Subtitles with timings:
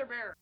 [0.00, 0.39] Brother Bear.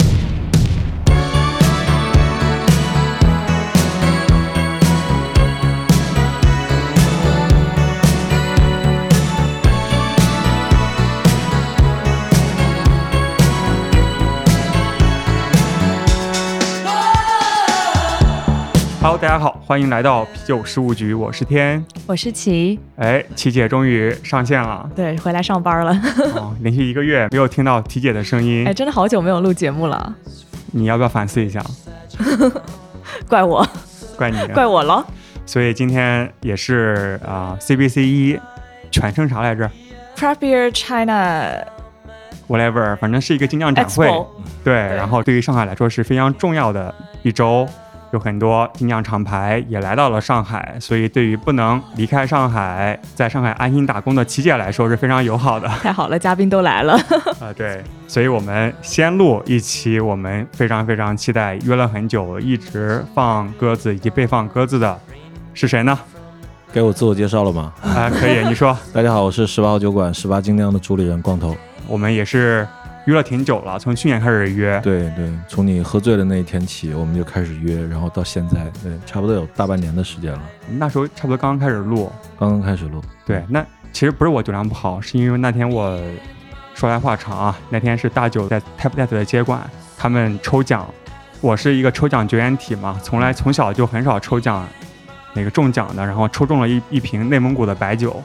[19.08, 21.82] 哈喽，大家好，欢迎来到啤酒事务局，我是天。
[22.06, 25.98] 我是琪，哎，琪姐终于上线了，对，回来上班了。
[26.34, 30.14] 哦， 连续一个月没有听到琪姐的声音哎，，真的好久没有录节目了，
[30.72, 31.64] 你要不要反思一下？
[33.26, 33.66] 怪我，
[34.18, 34.36] 怪你。
[34.52, 35.02] 怪我了。
[35.46, 38.38] 所以今天也是啊、CBC 一
[38.90, 39.70] 全称啥来着
[40.18, 44.06] Craft Beer China？whatever，反正是一个精酿展会。
[44.06, 44.26] Expo，
[44.62, 47.66] 对，然后对于上海来说是非常重要的一周，
[48.10, 55.68] 有很多精酿厂牌也来到了上海，所以对于不能离开上海，在上海安心打工的琪姐来说是非常友好的。
[55.68, 56.94] 太好了，嘉宾都来了。
[57.38, 64.98] 啊、对，所以我们先录一期我们非常非常期待、约了很久、一直放鸽子以及被放鸽子的
[65.52, 65.98] 是谁呢？
[66.72, 67.72] 给我自我介绍了吗？
[67.82, 68.76] 啊、可以，你说。
[68.92, 71.54] 大家好，我是十八号酒馆十八精酿的主理人光头。
[71.86, 72.68] 我们也是
[73.08, 74.78] 约了挺久了，从去年开始约。
[74.84, 80.42] 对对，从你喝醉的那一天起，我们就开始约，然后到现在，对，差不多有大半年的时间了，
[80.76, 82.12] 那时候差不多刚刚开始录。
[82.38, 83.00] 刚刚开始录。
[83.24, 85.98] 对，那其实不是我酒量不好，是因为那天我
[86.74, 89.58] 说来话长啊，那天是大酒在 Tap Tap 的接管，
[89.96, 90.86] 他们抽奖，
[91.40, 94.68] 我是一个抽奖绝缘体嘛，从来从小就很少抽奖
[95.32, 98.22] 那个中奖的，然后抽中了一一瓶内蒙古的白酒，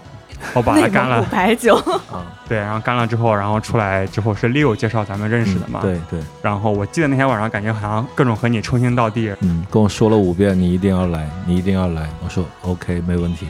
[0.54, 1.76] 我把它干了，白酒，
[2.12, 12.08] 啊，对，然后干了之后，然后出来之后是 Leo 介绍咱们认识的嘛，嗯对对，然后我记得那天晚上感觉好像各种和你称兄道弟，嗯，跟我说了五遍，你一定要来，你一定要来。
[12.24, 13.48] 我说 OK，没问题。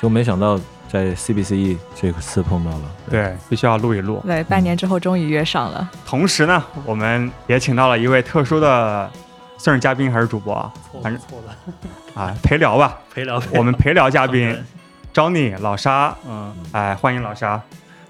[0.00, 2.82] 就没想到在 CBCE 这次碰到了。
[3.08, 4.20] 对，必须要录一录。
[4.26, 5.88] 对，半年之后终于约上了。
[6.04, 9.08] 同时呢，我们也请到了一位特殊的，
[9.58, 10.72] 算是嘉宾还是主播啊？
[11.00, 13.40] 反正错了，啊，陪聊吧，陪聊。
[13.52, 14.56] 我们陪聊嘉宾
[15.12, 17.60] Johnny 老沙，嗯，哎，欢迎老沙，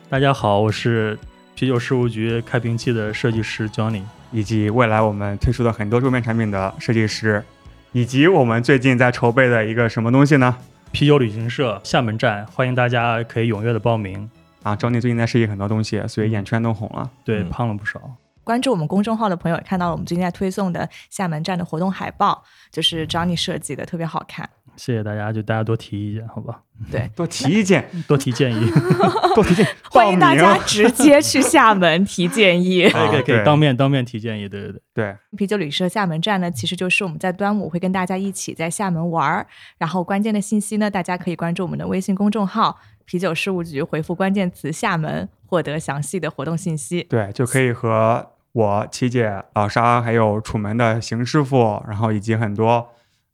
[0.08, 1.18] 大家好，我是
[1.56, 4.04] 啤酒事务局开瓶器的设计师 Johnny。
[4.30, 7.44] 以及未来我们推出的很多桌面产品的设计师，
[7.90, 10.56] 以及我们最近在筹备的一个什么东西呢？
[10.92, 14.30] 啤酒旅行社厦门站，欢迎大家可以踊跃的报名。
[14.62, 17.10] 啊，Johnny 最近在设计很多东西，所以眼圈都红了。
[17.24, 18.00] 对，嗯胖了不少。
[18.44, 24.48] 关注我们公众号的朋友也看到了我们最近在推送的厦门站的活动海报，就是 Johnny 设计的，特别好看。
[24.77, 26.60] 谢谢大家，就大家多提意见，好吧？
[26.91, 28.71] 对， 多提意见，多提建议，
[29.34, 32.88] 多提建议，欢迎大家直接去厦门提建议。
[32.91, 34.49] 可以可以可对以当面当面提建议。
[34.49, 39.47] 对对对，对，啤酒旅社厦门站呢，其实就是我们在端午会跟大家一起在厦门玩儿。
[39.78, 47.05] 然后关键的信息呢，大家可以关注我们的微信公众号“啤酒事务局”，回复关键词“厦门”，获得详细的活动信息。
[47.05, 52.88] 对，就可以和我琪姐、老沙，还有楚门的邢师傅，然后以及很多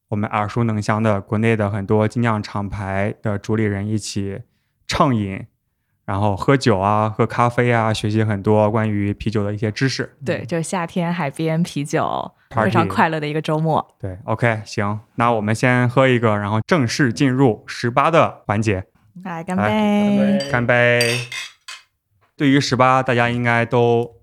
[0.09, 4.41] 我们耳熟能详的国内的很多精酿厂牌的主理人一起
[4.87, 5.47] 畅饮，
[6.07, 10.17] 然后喝酒啊、喝咖啡啊，学习很多关于啤酒的一些知识。
[10.25, 13.87] 对，就是夏天海边啤酒，Party 非常快乐的一个周末。
[14.01, 18.85] 对，OK，行，那我们先喝一个，然后正式进入十八的环节，
[19.23, 20.51] 来，干来杯！
[20.51, 21.01] 干杯。
[22.35, 24.18] 对于十八，大家应该都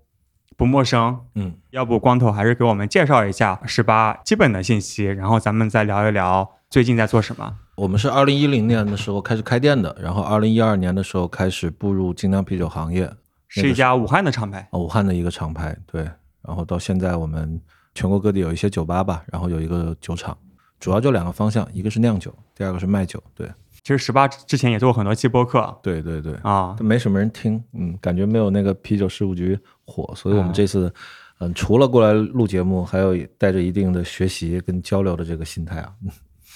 [0.56, 7.56] 不陌生，嗯，要不光头还是给我们介绍一下十八基本的信息，然后咱们再聊一聊最近在做什么。
[7.76, 13.12] 我们是二零一零年的时候开始开店的，然后二零一二年的时候开始步入精酿啤酒行业，
[13.48, 16.08] 是一家武汉的厂牌，啊武汉的一个厂牌，对。
[16.42, 17.60] 然后到现在我们
[17.92, 20.34] 全国各地有一些酒吧吧，然后有一个酒厂，
[20.80, 23.22] 主要就两个方向，一个是酿酒，第二个是卖酒。
[23.34, 23.50] 对，
[23.86, 30.92] 其实十八之前也做过很多期播客对对对，啊，没什么人听，嗯，感觉没有那个啤酒事务局火，所以我啊们这次，
[31.38, 35.92] 嗯，除了过来录节目，还有带着一定的学习跟交流的这个心态啊。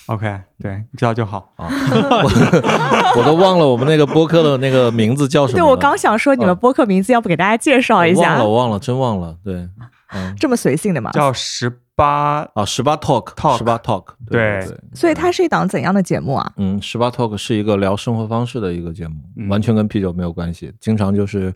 [0.06, 1.52] OK，对，知道就好。
[1.54, 5.58] 啊， 我我都忘了我们那个播客的那个名字叫什么。
[5.60, 8.44] 对，我刚想说你们播客名字，要不给大家介绍一下我忘了，？
[8.44, 9.36] 我忘了，真忘了。
[9.44, 9.68] 对，
[10.12, 11.12] 嗯，这么随性的吗？
[11.12, 11.70] 叫十
[12.00, 14.80] 八，啊，十八 talk Talk 十八 talk，对对对。
[14.94, 16.52] 所以它是一档怎样的节目啊？
[16.56, 20.72] 嗯，十八 talk 是一个聊生活方式的一个节目，嗯完全跟啤酒没有关系。
[20.80, 21.54] 经常就是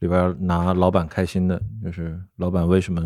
[0.00, 3.02] 里边拿老板开心的，就是老板为什么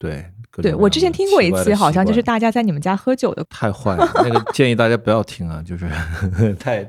[0.00, 0.24] 对
[0.60, 3.44] 对我之前听过一期，奇怪的好像就是大家在你们家喝酒的。
[3.48, 5.88] 太坏了， 那个建议大家不要听啊，就是
[6.58, 6.84] 太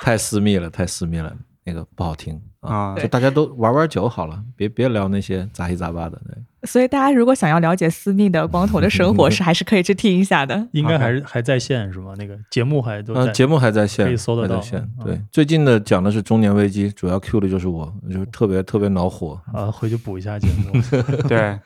[0.00, 1.30] 太私密了，太私密了，
[1.64, 2.94] 那个不好听啊。
[2.94, 6.20] 啊就大家都玩玩酒好了，别别聊那些杂七杂八的。
[6.26, 10.66] 对所以大家如果想要了解私密的光头的生活，是 还是可以去听一下的。
[10.72, 12.14] 应该还是还在线是吗？
[12.16, 13.32] 那个节目还都嗯，在。
[13.32, 14.80] 节目还在线，可以搜得到还在线。
[15.00, 19.38] 嗯对，最近的讲的是中年危机，主要 Q 的就是我，就是特别特别恼火。
[19.52, 20.80] 啊，回去补一下节目。
[21.28, 21.58] 对，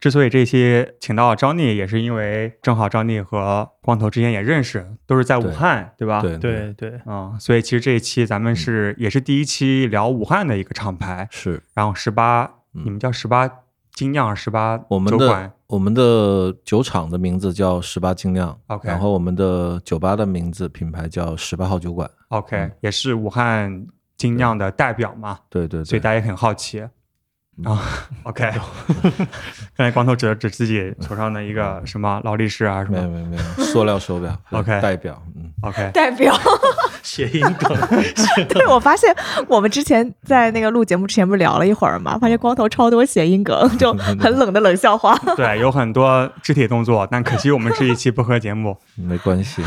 [0.00, 6.20] 之所以这期请到张丽，也是因为正好张丽和光头之间也认识，都是在武汉，对吧？。
[6.20, 12.42] 对对对，嗯，所以其实这一期咱们是、也是第一期聊武汉的一个厂牌，是然后十八、
[12.74, 13.48] 嗯你们叫十八
[13.92, 22.10] 精酿十八我们的酒馆我们的酒厂的名字叫十八精酿 OK 然后我们的酒吧的名字品牌叫十八号酒馆。
[22.28, 23.86] ，OK，、嗯也是武汉
[24.16, 26.84] 精酿的代表嘛，对对对，所以大家也很好奇。
[27.56, 27.82] 嗯啊、
[28.24, 28.52] o k
[29.76, 36.34] 刚才光头指了指自己手上的一个什么劳力士啊什么没有没有没有，塑料手表 OK 代表，嗯，，OK，代表，
[37.02, 37.76] 谐音梗。
[38.48, 39.14] 对我发现
[39.46, 45.16] 我们之前在那个录节目之前不是聊了一会儿嘛，发现光头超多谐音梗，就很冷的冷笑话。
[45.36, 48.76] 对，有很多肢体动作，但可惜我们是一期播客节目。
[48.96, 49.62] 没关系。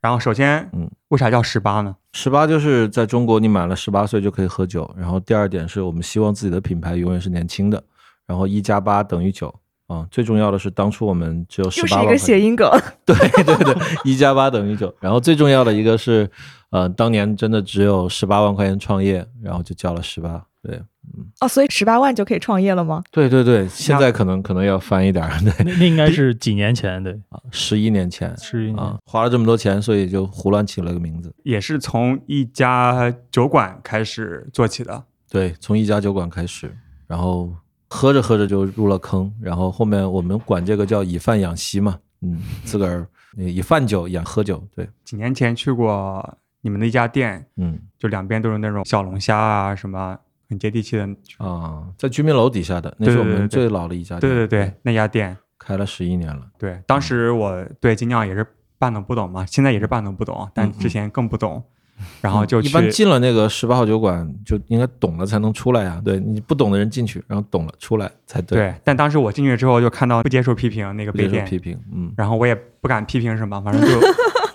[0.00, 1.94] 然后首先，嗯，为啥叫十八呢？
[2.12, 4.90] 十八就是在中国，你满了十八岁就可以喝酒。
[4.96, 7.82] 然后第二点是我们希望自己的品牌永远是年轻的。
[8.26, 9.54] 然后一加八等于九
[9.88, 12.70] 啊，最重要的是当初我们只有十又是一个八万块谐音梗，
[13.04, 13.74] 对对对，
[14.04, 14.94] 一加八等于九。
[15.00, 16.30] 然后最重要的一个是，
[16.70, 20.44] 呃，当年真的只有十八万块钱创业，然后就叫了十八。
[20.62, 20.76] 对
[21.16, 23.02] 嗯哦，所以十八万就可以创业了吗？
[23.10, 31.34] 对对对，现在可能可能要翻一点儿，对那那应该是几年前对，啊，十一年前十一年啊，花了这么多钱，所以就胡乱起了个名字。
[31.44, 35.02] 也是从一家酒馆开始做起的。
[35.30, 36.70] 对，从一家酒馆开始，
[37.06, 37.50] 然后
[37.88, 50.18] 喝着喝着就入了坑，然后后面我们管这个叫以饭养吸嘛，嗯，自个儿以饭酒养喝酒，对，几年前去过你们的一家店，嗯就两边都是那种小龙虾啊，什么
[50.50, 51.08] 很接地气的。
[51.38, 56.42] 啊，在居民楼底下的，那是我们最老的一家店，对对对，那家店，开了十一年了。
[56.58, 58.46] 对，当时我对精酿也是
[58.78, 61.62] 半懂不懂嘛，现在也是半懂不懂，但之前更不懂。
[62.22, 66.00] 然后就嗯一般进了那个十八号酒馆，就应该懂了才能出来呀。
[66.02, 68.56] 对你不懂的人进去，然后懂了出来才对。
[68.56, 74.00] 对，但当时我进去之后就看到不接受批评那个不杯垫，批评，嗯然后我也不敢批评什么，反正就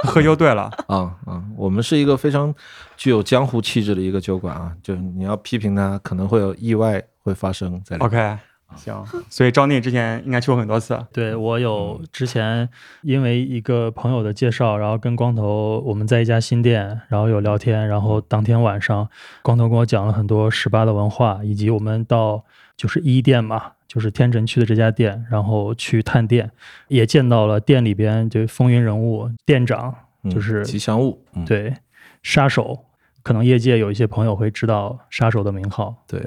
[0.05, 0.63] 喝就对了。
[0.87, 2.53] 啊啊，我们是一个非常
[2.95, 8.07] 具有江湖气质的一个酒馆啊，就是你要批评他，可能会有意外会发生在里面。
[8.07, 8.37] OK，
[8.75, 10.97] 行，所以赵丽之前应该去过很多次。
[11.13, 12.67] 对我有之前
[13.01, 19.07] 因为一个朋友的介绍，然后跟光头我们在一家新店，然后有聊天，然后当天晚上
[19.41, 22.43] 光头跟我讲了很多十八的文化，以及我们到
[22.75, 26.51] 就是一店嘛，就是天成区的这家店，然后去探店，
[26.89, 31.74] 也见到了店里边就风云人物店长，嗯就是吉祥物，嗯，对
[32.21, 32.77] 杀手，
[33.24, 35.95] 可能业界有一些朋友会知道杀手的名号。
[36.07, 36.19] 对，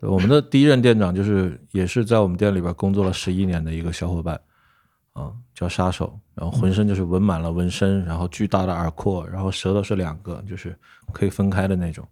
[0.00, 4.40] 对我们的第一任店长就是也是在我们店里边工作了十一年的一个小伙伴，
[5.12, 10.76] 啊，叫杀手，然后浑身就是纹满了纹身，然后巨大的耳廓，然后舌头是两个，就是
[11.12, 12.04] 可以分开的那种，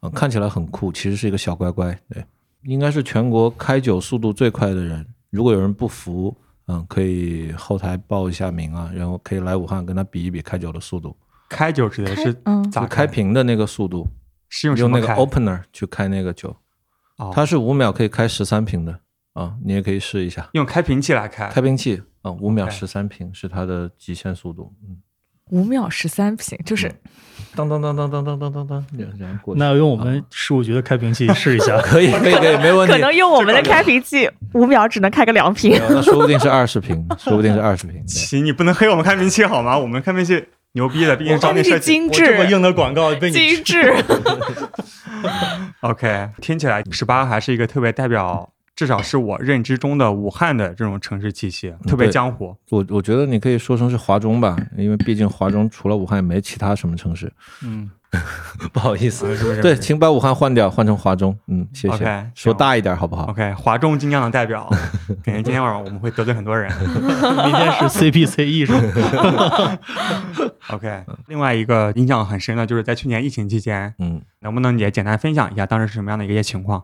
[0.00, 2.24] 嗯，看起来很酷，其实是一个小乖乖，对，
[2.64, 6.36] 应该是全国开酒速度最快的人，如果有人不服。
[6.68, 11.14] 嗯，可以后台报一下名啊，然后可以来武汉跟他比一比开酒的速度，
[11.48, 14.06] 开酒指的是嗯咋就开瓶的那个速度，
[14.48, 16.56] 是用用那个？opener 去开那个酒，
[17.18, 18.96] 哦它是五秒可以开十三瓶的
[19.32, 20.48] 啊，你也可以试一下。
[20.52, 21.48] 用开瓶器来开。
[21.48, 24.72] 开瓶器啊，五秒十三瓶是它的极限速度。
[24.88, 24.96] 嗯，
[25.50, 26.90] 五秒十三瓶，就是
[27.54, 28.84] 当当当当当当当当。
[29.56, 31.78] 那用我们事务局的开瓶器 试一下。
[31.82, 32.98] 可以可以可以，没问题可。
[32.98, 35.78] 能用我们的开瓶器，五秒只能开个两瓶。
[35.88, 38.02] 那说不定是二十瓶， 说不定是二十瓶。
[38.06, 39.76] 行，你不能黑我们开瓶器好吗？
[39.76, 42.00] 我们开瓶器牛逼的，毕竟是张丽设计。
[42.00, 43.94] 我这么，硬的广告被你精致。
[45.80, 52.56] OK，听起来十八还是一个特别代表，至少是我认知中的武汉的这种城市气息，特别江湖。
[52.70, 57.30] 我我觉得你可以说成是华中吧， 因为毕竟华中除了武汉也没其他什么城市。
[57.62, 57.90] 嗯，
[58.72, 59.60] 不好意思，是不是？
[59.60, 61.38] 对，请把武汉换掉，换成华中。
[61.48, 61.98] 嗯，谢谢。
[62.04, 64.66] 行说大一点好不好？OK，华中精酿的代表，
[65.22, 66.72] 感觉今天晚上我们会得罪很多人。
[66.80, 68.72] 明天是 CPC 艺术。
[70.70, 74.22] OK，另外一个印象很深的就是在去年疫情期间，嗯。
[74.40, 76.82] 能不能也简单分享一下当时是什么样的一个些情况？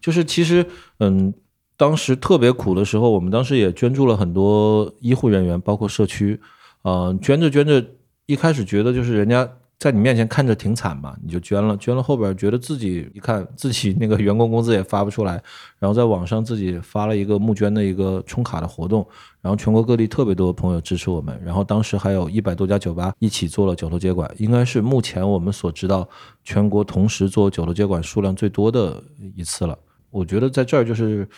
[0.00, 0.66] 就是其实，
[0.98, 1.32] 嗯，
[1.76, 6.40] 当时特别苦的时候，我们当时也捐助了很多医护人员，包括社区。
[6.82, 7.84] 呃，捐着捐着，
[8.26, 15.42] 一开始觉得就是人家在你面前看着挺惨嘛，你就捐了，捐了后边觉得自己一看自己那个员工工资也发不出来，
[15.78, 19.06] 然后在网上自己发了一个募捐的一个充卡的活动，
[19.40, 26.08] 然后全国各地特别多的朋友支持我们，然后当时还有一百多家酒吧一起做了酒楼接管，应该是目前我们所知道
[26.42, 29.02] 全国同时做酒楼接管数量最多的
[29.36, 29.78] 一次了。
[30.10, 31.28] 我觉得在这儿就是，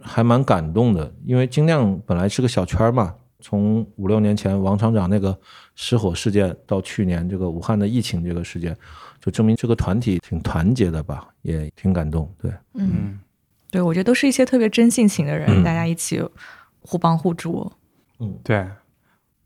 [0.00, 5.36] 还蛮感动的，因为精酿本来是个小圈儿嘛，从五六年前王厂长那个
[5.74, 8.76] 失火事件到去年这个武汉的疫情这个事件，
[9.20, 12.32] 就证明这个团体挺团结的吧，也挺感动。
[12.40, 13.20] 对，嗯，嗯，
[13.70, 16.22] 对，我觉得都是一些特别真性情的人，嗯大家一起
[16.80, 17.70] 互帮互助。
[18.20, 18.66] 嗯，对。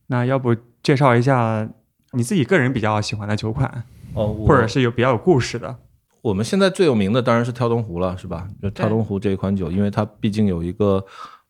[0.06, 1.68] 那要不介绍一下
[2.12, 3.84] 你自己个人比较喜欢的酒款，
[4.14, 5.76] 哦，或者是有比较有故事的？
[6.20, 8.48] 我们现在最有名的当然是跳东湖了，是吧？
[8.60, 11.04] 就跳东湖这一款酒，因为它毕竟有一个，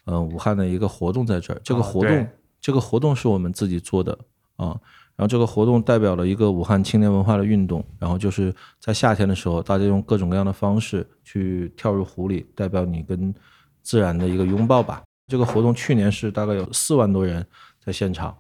[0.05, 1.61] 呃，武汉的一个活动在这儿。
[1.65, 2.29] 这个哦活动，对
[2.61, 4.17] 这个活动是我们自己做的
[4.57, 4.79] 啊。
[5.17, 13.35] 然后这个活动代表了一个武汉青年文化的运动，然后就是在夏天的时候，大家用各种各样的方式去跳入湖里，代表你跟
[13.83, 15.03] 自然的一个拥抱吧。
[15.27, 17.45] 这个活动去年是大概有四万多人
[17.85, 18.37] 在现场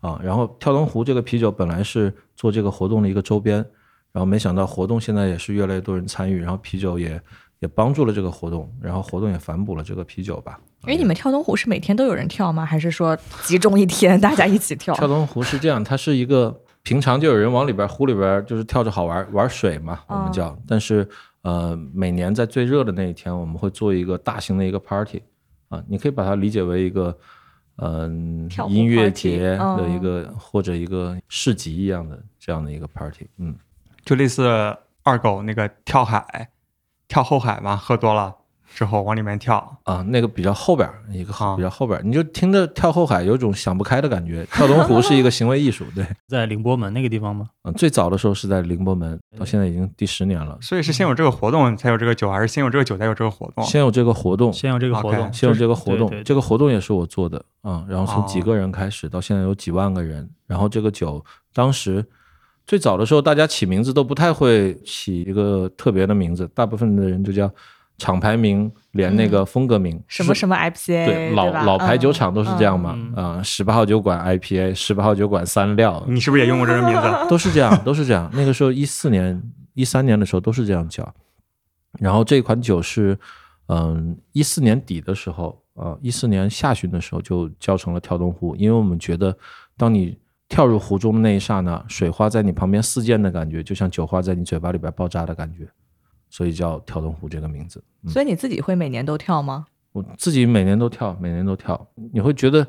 [0.00, 0.20] 啊。
[0.22, 3.64] 然后跳东湖这个啤酒本来是做这个活动的一个周边，
[4.12, 7.20] 然后没想到活动现在也是越来越多人参与，然后啤酒也
[7.60, 10.60] 也帮助了这个活动，然后活动也反哺了这个啤酒吧。
[10.82, 12.66] 哎，你们跳东湖是每天都有人跳吗？
[12.66, 14.94] 还是说集中一天大家一起跳？
[14.94, 20.56] 跳东湖是这样，它是一个平常就有人往里边湖里边就是跳着好玩玩水嘛，我们叫。
[20.66, 21.08] 但是
[21.42, 25.22] 呃，每年在最热的那一天，我们会做一个大型的一个 party
[25.68, 27.16] 啊，你可以把它理解为一个
[27.76, 33.26] 嗯、音乐节的一嗯个、或者一个市集一样的这样的一个 party。
[33.38, 33.56] 嗯，
[34.04, 36.50] 就类似二狗那个跳海、
[37.08, 38.34] 跳后海嘛，喝多了
[38.74, 39.78] 之后往里面跳。
[39.84, 44.46] 啊，那个比较后边儿一个好比较后边儿，你就听着跳后海有种想不开的感觉。
[44.46, 47.48] 跳龙湖是一个行为艺术，对， 在凌波门那个地方吗？
[47.64, 50.56] 嗯，最早的时候是在凌波门，到现在已经第十年了。
[50.62, 53.62] 所以是先有这个活动才有这个酒，还是先有这个酒才有这个活动？
[53.64, 60.28] 先有这个活动，先有这个活动，先有这个活动，这个活动也是我做的啊、然后从几哦个人开始，到现在有几万个人。
[60.46, 61.22] 然后这个酒
[61.54, 62.04] 当时
[62.66, 67.50] 最早的时候，大家起名字都不太会起一个特别的名字，大部分的人就叫
[67.98, 77.08] 厂牌名连那个风格名，是什么什么 IPA，对老吧老牌酒厂嗯都是这样嘛嗯啊，十八号酒馆 IPA，十八号酒馆三料，你是不是也用过这个名字？
[77.28, 78.30] 都是这样，都是这样。
[78.32, 79.40] 那个时候一四年、
[79.74, 81.06] 一三年的时候都是这样叫。
[82.00, 83.18] 然后这款酒是，
[83.66, 89.36] 嗯，一四年底的时候，呃，一四年下旬的时候就叫成了跳动湖，因为我们觉得，
[89.76, 90.16] 当你
[90.52, 95.66] 跳入湖中的那一刹那，水花在你旁边四溅的感觉，就像酒花在你嘴巴里边爆炸的感觉，
[96.28, 97.82] 所以叫跳动湖这个名字。
[98.02, 99.64] 嗯所以你自己会每年都跳吗？
[99.92, 101.88] 我自己每年都跳，每年都跳。
[102.12, 102.66] 你会觉得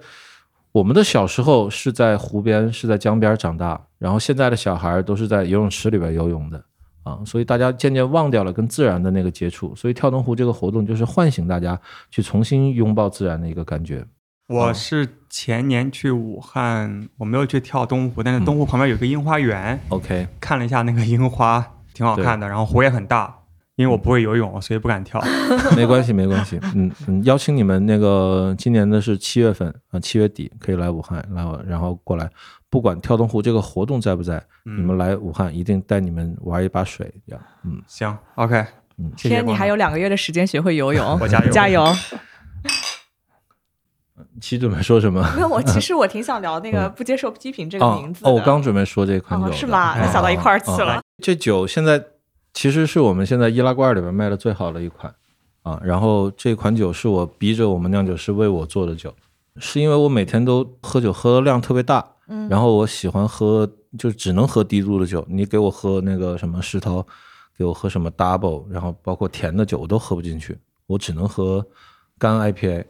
[0.72, 6.64] 我们的小时候是在湖边、是在江边长大，然后现在的小孩都是在游泳池里边游泳的
[7.04, 9.76] 啊，所以大家渐渐忘掉了跟自然的那个接触。
[9.76, 11.78] 所以跳动湖这个活动就是唤醒大家
[12.10, 14.06] 去重新拥抱自然的一个感觉。
[14.54, 22.48] 我是前年去武汉，我没有去跳东湖，但是东湖旁边有个樱花园，OK，看了一下那个樱花，挺好看的。
[22.48, 23.36] 然后湖也很大，
[23.76, 25.20] 因为我不会游泳，所以不敢跳。
[25.76, 26.60] 没关系，没关系。
[26.76, 32.30] 嗯嗯，邀请你们那个今年的是七月份啊，七月底可以来武汉，然后然后过来，
[32.70, 37.44] 不管跳东湖这个活动在不在，你们来武汉一定带你们玩一把水，这样。
[37.66, 38.64] 嗯，行，OK，
[39.00, 41.84] 嗯天，你还有两个月的时间学会游泳， 我加油 加油！
[44.42, 45.22] 七准备说什么？
[45.36, 49.96] 没有我 其实我挺想聊那个不接受批评这个哦名字的哦，我刚准备说这款酒、哦是吗？
[50.12, 51.02] 想到一块儿去了。
[51.22, 52.04] 这酒现在
[52.54, 55.14] 其实是我们现在易拉罐里边卖的最好的一款
[55.64, 55.80] 啊。
[55.84, 59.14] 然后这款酒是我逼着我们酿酒师为我做的酒，
[59.58, 65.26] 是因为我每天都喝酒喝的量特别大，嗯然后我喜欢喝就只能喝低度的酒。
[65.30, 67.06] 你给我喝那个什么石头，
[67.58, 71.66] 给我喝什么 double，然后包括甜的酒我都喝不进去，我只能喝
[72.18, 72.86] 干 IPA。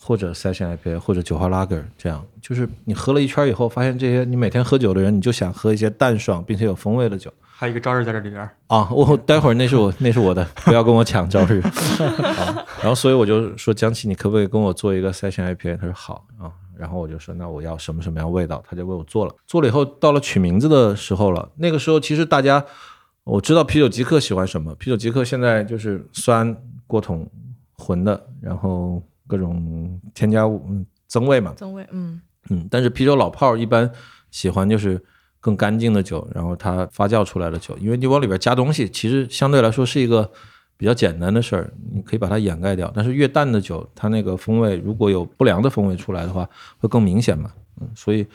[0.00, 7.32] 或者 session IPA 或者酒花 lager 这样，就是你喝了一圈以后，发现这些你每天喝酒的人，你就想喝一些淡爽并且有风味的酒。
[7.42, 8.50] 还有一个朝日在这里边儿。
[8.68, 11.60] 啊，我待会儿那是我 那是我的，不要跟我抢朝日。
[12.00, 15.76] 啊、然后所以我就说江琪，你可不可以跟我做一个 session IPA？
[15.76, 16.52] 他说好啊。
[16.76, 19.34] 然后我就说那我要什么什么样味道，他就为我做了。
[19.48, 22.64] 做了以后到了取名字的时候了，那个时候其实大家
[23.24, 27.28] 我知道啤酒极客喜欢什么，啤酒极客现在就是酸过桶
[27.72, 32.20] 浑的，然后各种添加物嗯增味嘛，增味，嗯，
[32.50, 33.88] 嗯，但是啤酒老炮儿一般
[34.30, 35.00] 喜欢就是
[35.40, 40.28] 更干净的酒，然后它发酵出来的酒，因为你往里边加东西，其实相对来说是一个
[40.76, 42.90] 比较简单的事儿，你可以把它掩盖掉。
[42.94, 47.52] 但是越淡的酒，它那个风味如果有不良的风味出来的话，会更明显嘛。
[47.80, 48.26] 嗯，所以，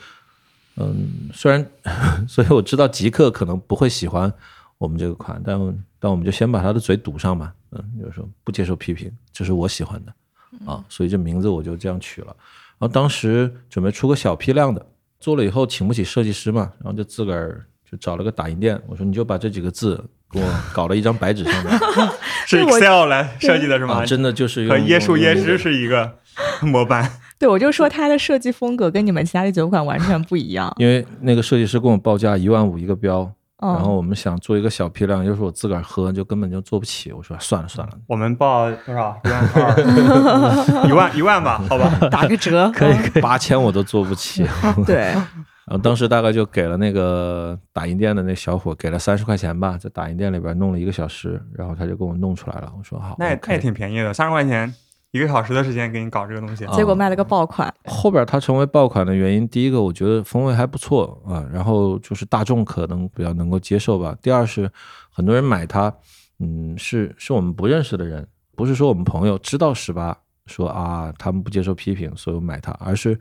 [0.76, 1.64] 嗯，虽然，
[2.26, 4.32] 所以我知道极客可能不会喜欢
[4.78, 7.52] 我们这个款，但但我们就先把他的嘴堵上嘛。
[7.72, 10.14] 嗯，就是说不接受批评，这是我喜欢的
[10.66, 12.28] 啊，所以这名字我就这样取了。
[12.78, 14.84] 然后当时准备出个小批量的，
[15.20, 21.78] 做了以后请不起设计师嘛，然后就自个儿就找了个打印店，我说你就把这几个字给我搞了一张白纸上面，
[22.46, 24.02] 是 Excel 来设计的是吗？
[24.02, 26.18] 啊真的就是和用椰树椰汁是一个
[26.62, 27.10] 模板。
[27.38, 30.72] 对，我就说它的设计风格跟你们其他的酒馆完全不一样。
[30.78, 33.34] 因为那个设计师跟我报价一万五一个标，嗯、
[33.72, 37.12] 然后我们想做一个小批量，又是我自个儿喝，就根本就做不起。
[37.12, 39.18] 我说算了算了，我们报多少？
[39.24, 41.90] 一万二， 一万一万吧，好吧。
[42.10, 44.46] 打个折，可以可以，八千我都做不起。
[44.84, 52.70] 对，然后当时大概就给了那个打印店的那小伙给了三十块钱吧，在打印店里边弄了一个小时，然后他就给我弄出来了。
[52.76, 54.72] 我说好，那也 OK 那也挺便宜的，三十块钱
[55.14, 56.64] 一个小时的时间给你搞这个东西。
[56.64, 57.72] 啊结果卖了个爆款。
[57.84, 64.16] 后边它成为爆款的原因，第一个我觉得风味还不错啊，然后就是大众可能比较能够接受吧。
[64.20, 64.68] 第二是
[65.10, 65.94] 很多人买它，
[66.40, 70.16] 嗯，是是我们不认识的人，不是说我们朋友知道十八
[70.46, 73.16] 说啊他们不接受批评，所以我买它，而是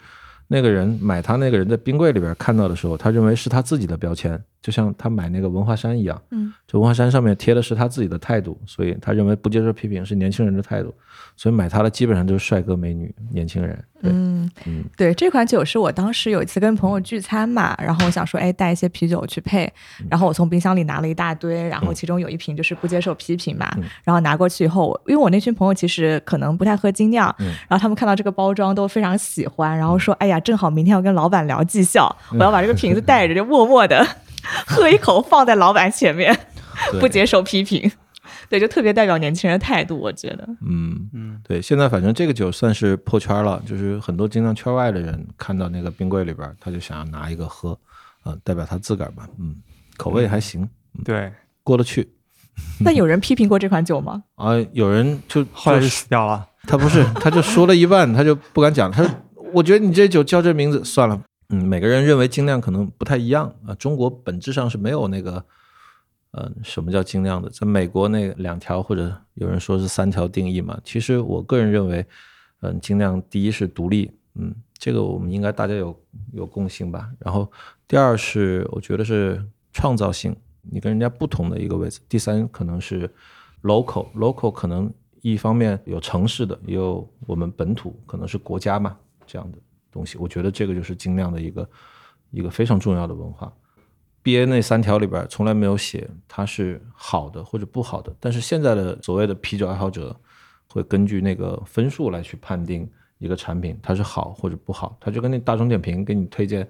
[0.48, 10.96] 那个人买它那个人在冰柜里边看到的时候，他认为是他自己的标签，就像他买那个文化衫一样，嗯，这文化衫上面贴的是他自己的态度，所以他认为不接受批评是年轻人的态度，
[11.36, 14.86] 所以买它的基本上就是帅哥美女、年轻人，对，嗯，嗯。
[14.96, 19.70] 对，这款酒是我当时有一次跟朋友聚餐嘛，然后我想说，哎，带一些啤酒去配，
[20.10, 34.06] 然后我从冰箱里拿了一大堆，然后其中有一瓶就是不接受批评嘛，嗯然后拿过去以后，因为我那群朋友其实可能不太喝精酿，嗯然后他们看到这个包装都非常喜欢，然后说，哎呀，正好明天要跟老板聊绩效，嗯我要把这个瓶子带着，就默默的
[34.68, 36.38] 喝一口放在老板前面，
[37.00, 37.92] 不接受批评。
[38.50, 40.48] 对，就特别代表年轻人的态度，我觉得。
[40.68, 47.78] 嗯，嗯，对，现在反正这个酒算是破圈了，就是很多经常圈外的人看到那个冰柜里边儿，他就想要拿一个喝，
[48.22, 49.56] 啊、代表他自个儿吧，嗯，
[49.98, 50.68] 口味还行，
[51.04, 51.32] 对，
[51.64, 52.08] 过得去。
[52.80, 54.24] 那有人批评过这款酒吗？
[54.36, 56.48] 啊，有人就后来就就死掉了。
[56.68, 58.92] 他不是，他就说了一半，他就不敢讲。
[58.92, 59.12] 他说
[59.54, 61.20] ：“我觉得你这酒叫这名字算了。”
[61.50, 63.76] 嗯，每个人认为精酿可能不太一样啊。
[63.76, 65.46] 中国本质上是没有那个，
[66.32, 67.50] 呃，什么叫精酿的？
[67.50, 70.80] 在美国那两条或者有人说是三条定义嘛。
[70.84, 72.06] 其实我个人认为，
[72.62, 75.96] 嗯，精酿第一是独立，嗯，这个我们应该大家有
[76.32, 77.10] 有共性吧。
[77.20, 77.52] 然后
[77.88, 82.00] 第二是我觉得是创造性，你跟人家不同的一个位置。
[82.08, 83.10] 第三可能是
[83.62, 89.58] local，local 可能一方面有城市的，也有我们本土，可能是国家嘛这样的
[89.94, 90.18] 东西。
[90.18, 91.70] 我觉得这个就是精酿的一个
[92.32, 93.54] 一个非常重要的文化。
[94.24, 100.16] B A 那三条里边从来没有写它是好的或者不好的，但是现在的所谓的啤酒爱好者
[100.68, 106.66] 会根据那个分数来去判定一个产品它是好或者不好，它就跟那大众点评给你推荐，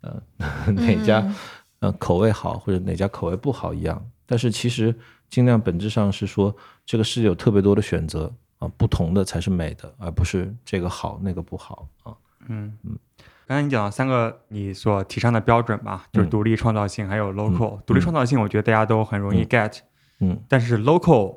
[0.00, 0.22] 呃
[0.72, 1.34] 哪家嗯
[1.80, 4.00] 呃口味好或者哪家口味不好一样。
[4.24, 4.94] 但是其实
[5.28, 6.54] 精酿本质上是说
[6.86, 12.14] 这个世界有特别多的选择啊，不同的才是美的，而不是这个好那个不好啊。
[12.50, 12.76] 嗯。
[12.84, 12.98] 嗯，
[13.46, 19.46] 刚才你讲了三个你所提倡的标准吧，就是嗯独立创造性，还有 local、独立创造性，我觉得大家都很容易嗯。
[19.46, 19.78] get，、
[20.20, 20.38] 嗯。
[20.48, 21.36] 但是 local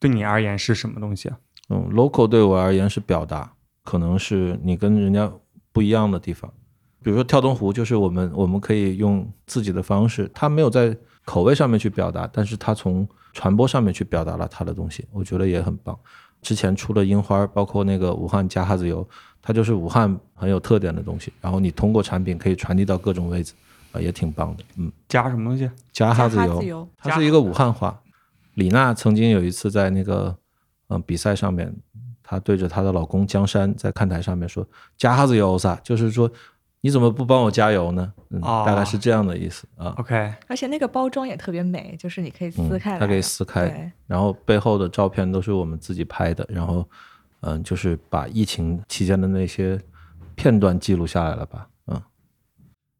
[0.00, 1.38] 对你而言是什么东西啊？
[1.70, 3.52] 嗯，local 对我而言是表达，
[3.84, 5.32] 可能是你跟人家
[5.72, 6.52] 不一样的地方。
[7.02, 15.98] 比如说跳东湖，就是我们我们可以用自己的方式，他没有在口味上面去表达，但是他从传播上面去表达了他的东西，我觉得也很棒。
[16.42, 19.06] 之前出了樱花，包括那个武汉加哈子油，
[19.46, 23.52] 它就是武汉很有特点的东西，然后你通过产品可以传递到各种位置，
[23.92, 24.64] 啊、也挺棒的。
[24.78, 25.70] 嗯，加什么东西？
[25.92, 28.00] 加哈子油加哈子，油它是一个武汉话。
[28.54, 30.34] 李娜曾经有一次在那个
[30.88, 31.70] 嗯、呃比赛上面，
[32.22, 36.30] 她对着她的老公江山在看台上面说：“加哈子油噻，就是说
[36.80, 39.92] 你怎么不帮我加油呢？”嗯，哦大概是这样的意思啊。
[39.98, 46.88] OK，而且那个包装也特别美，就是你可以撕嗯，开来，它可以撕开，然后背后的照片都是我们自己拍的，然后
[47.46, 49.80] 嗯、就是把疫情期间的那些
[50.34, 51.68] 片段记录下来了吧？
[51.86, 52.02] 嗯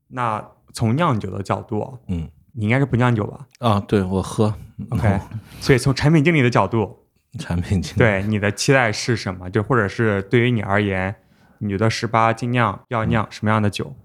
[0.08, 4.54] 那从酿酒的角度，嗯你应该是不酿酒吧啊，对我喝
[4.90, 5.20] ？OK，
[5.60, 7.06] 所以从产品经理的角度，
[7.38, 9.50] 产品经理对你的期待是什么？
[9.50, 11.14] 就或者是对于你而言，
[11.58, 13.96] 你觉得十八精酿要酿什么样的酒？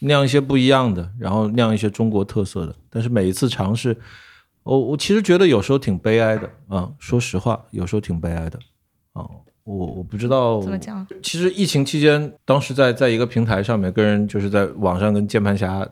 [0.00, 2.74] 酿一些不一样的，然后酿一些中国特色的。
[2.90, 3.96] 但是每一次尝试，
[4.62, 8.58] 我我其实觉得有时候挺悲哀的啊，说实话，有时候挺悲哀的
[9.12, 9.24] 啊。
[9.64, 11.06] 我我不知道怎么讲？
[11.22, 15.86] 其实疫情期间，当时在在一个平台上面跟人就是在网上跟键盘侠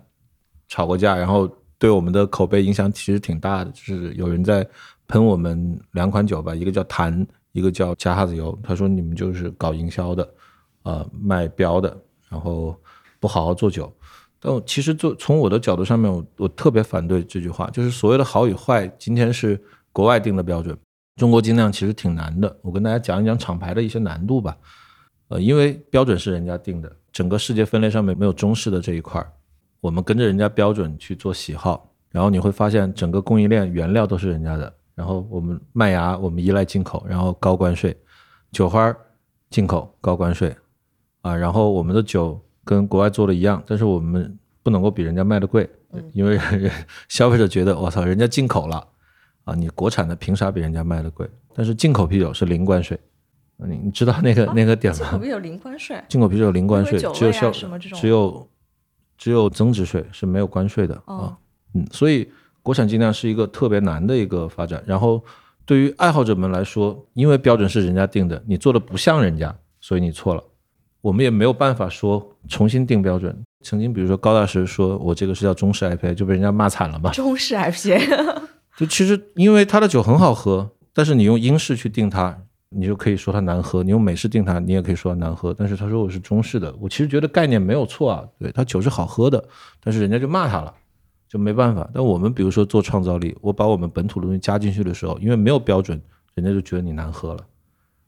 [0.66, 3.70] 吵过架，然后对我们的口碑影响其实挺大的。
[3.70, 4.66] 就是有人在
[5.06, 8.58] 喷我们两款酒吧，一个叫坛，一个叫加哈子油。
[8.62, 10.28] 他说你们就是搞营销的，
[10.82, 11.96] 呃，卖标的，
[12.28, 12.74] 然后
[13.20, 13.92] 不好好做酒。
[14.40, 19.60] 但我其实做从我的角度上面，我我特别反对这句话，就是所谓的好与坏，今天是
[19.92, 20.76] 国外定的标准，
[21.18, 22.56] 中国精酿其实挺难的。
[22.62, 24.56] 我跟大家讲一讲厂牌的一些难度吧。
[25.26, 29.30] 呃，因为标准是人家定的，整个世界分类上面没有中式的这一块儿，
[29.80, 37.94] 我们跟着人家标准去做喜好，然后你会发现整个供应链原料都是人家的，然后我们麦芽我们依赖进口，然后高关税，
[38.52, 38.94] 酒花
[39.50, 40.56] 进口高关税，
[41.20, 45.68] 啊，然后我们的酒跟国外做的一样，但是我们不能够比人家卖的贵，
[46.12, 46.40] 因为
[47.08, 48.86] 消费者觉得我操，人家进口了，
[49.48, 51.26] 啊，你国产的凭啥比人家卖的贵？
[51.54, 52.98] 但是进口啤酒是零关税，
[53.58, 54.98] 啊你你知道那个、那个点吗？
[55.00, 58.48] 进口啤酒零关税，进口啤酒零关税，只有消只有
[59.16, 61.14] 只有增值税是没有关税的啊。
[61.14, 61.36] 哦
[61.74, 62.30] 嗯，所以
[62.62, 64.82] 国产精酿是一个特别难的一个发展。
[64.86, 65.22] 然后
[65.64, 70.44] 对于爱好者们来说，因为标准是人家定的，你做的不像人家，所以你错了。
[71.00, 73.36] 我们也没有办法说重新定标准。
[73.62, 77.10] 曾经比如说高大师说我这个是叫中式 IPA，就被人家骂惨了嘛。
[77.12, 78.42] 中式 IPA，
[78.78, 85.52] 就其实因为它的酒很好喝，但是你用英式去定它，你就可以说它难喝；你用美式定它，你也可以说它难喝。
[85.52, 89.42] 但是他说我是中式的，我其实觉得概念没有错啊，对，它酒是好喝的，
[89.82, 90.72] 但是人家就骂他了，
[91.28, 91.90] 就没办法。
[91.92, 96.00] 但我们比如说做创造力，我把我们本土的东西加进去的时候，因为没有标准，
[96.36, 97.44] 人家就觉得你难喝了。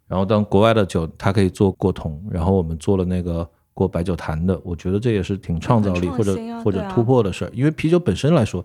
[0.07, 8.65] 然后当国外的酒它可以做过桶，然后我们做了那个过白酒坛的，我觉得这也是挺创造力或者啊或者突破的事儿，因为啤酒本身来说，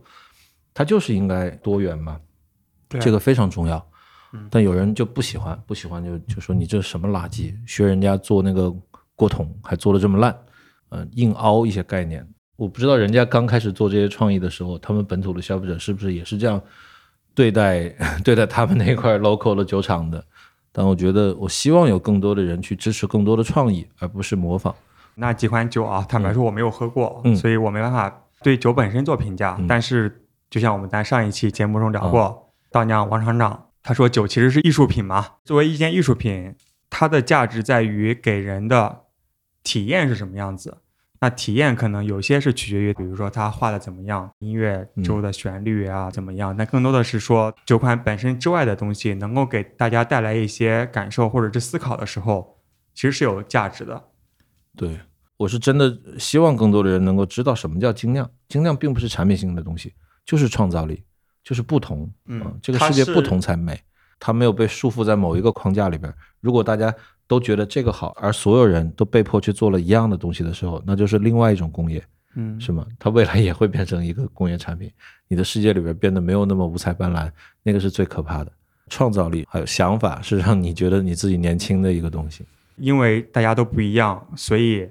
[0.75, 2.19] 它就是应该多元嘛。
[2.87, 3.83] 对这个非常重要
[4.33, 4.47] 嗯。
[4.51, 8.71] 但有人就不喜欢，不喜欢就就说你这什么垃圾，学人家做那个
[9.15, 10.37] 过桶还做的这么烂，
[10.89, 12.23] 呃，硬凹一些概念。
[12.55, 16.61] 我不知道人家刚开始做这些创意的时候，他们本土的消费者是不是也是这样
[17.33, 17.89] 对待
[18.23, 20.23] 对待他们那块 local 的酒厂的？
[20.71, 24.75] 但我觉得，我希望有更多的人去支持更多的创意，而不是模仿。
[25.15, 29.55] 那几款酒啊，坦白说我没有喝过，嗯所以我没办法对酒本身做评价。
[29.57, 36.55] 嗯但是就像我们在上一期节目中聊过，道酿王厂长他说酒其实是艺术品嘛，作为一件艺术品，
[36.89, 39.03] 它的价值在于给人的
[39.63, 40.79] 体验是什么样子。
[41.21, 52.59] 那体验可能有些是取决于，比如说他画的怎么样，音乐周的旋律啊怎么样，但更多的是说酒款本身之外的东西能够给大家带来一些感受或者是思考的时候，
[52.93, 54.03] 其实是有价值的。
[54.75, 54.99] 对
[55.37, 58.29] 我是真的希望更多的人能够知道什么叫精酿。
[58.49, 59.93] 精酿并不是产品性的东西，
[60.25, 61.03] 就是创造力，
[61.43, 62.11] 就是不同。
[62.25, 63.79] 嗯啊这个世界不同才美，
[64.19, 66.13] 它没有被束缚在某一个框架里边。
[66.41, 66.93] 如果大家
[67.27, 72.03] 都觉得这个好，而所有人都被迫去做了一样的东西的时候，那就是另外一种工业，
[72.35, 72.85] 嗯，是吗？
[72.99, 74.91] 它未来也会变成一个工业产品，
[75.27, 77.31] 你的世界里边变得没有那么五彩斑斓，
[77.63, 78.51] 那个是最可怕的。
[78.87, 82.45] 创造力还有想法是让你觉得你自己年轻的一个东西。
[82.77, 84.87] 因为大家都不一样，所以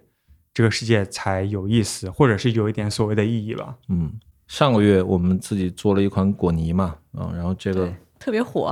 [0.53, 3.77] 这个世界才有意思，或者是有一点所谓的意义吧。
[3.88, 4.12] 嗯，
[4.55, 8.69] 上个月我们自己做了一款果泥嘛，啊，然后这个特别火。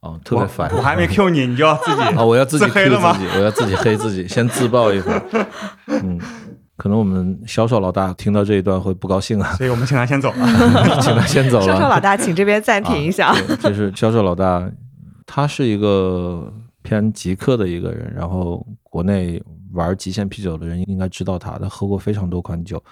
[0.00, 5.24] 啊特别烦， 我还没 Q 你，你就要自己啊，我要自己黑 Q 自己，我要自己黑自己，先自爆一番。
[5.88, 6.20] 嗯，
[6.76, 10.46] 可能我们销售老大听到这一段会不高兴啊，所以我们请他先走了。
[11.00, 11.64] 请他先走了。
[11.64, 13.34] 销售老大，请这边暂停一下。
[13.62, 14.70] 就是销售老大，
[15.24, 22.82] 他是一个偏极客的一个人，然后国内玩极限啤酒的人应该知道他，他喝过非常多款酒，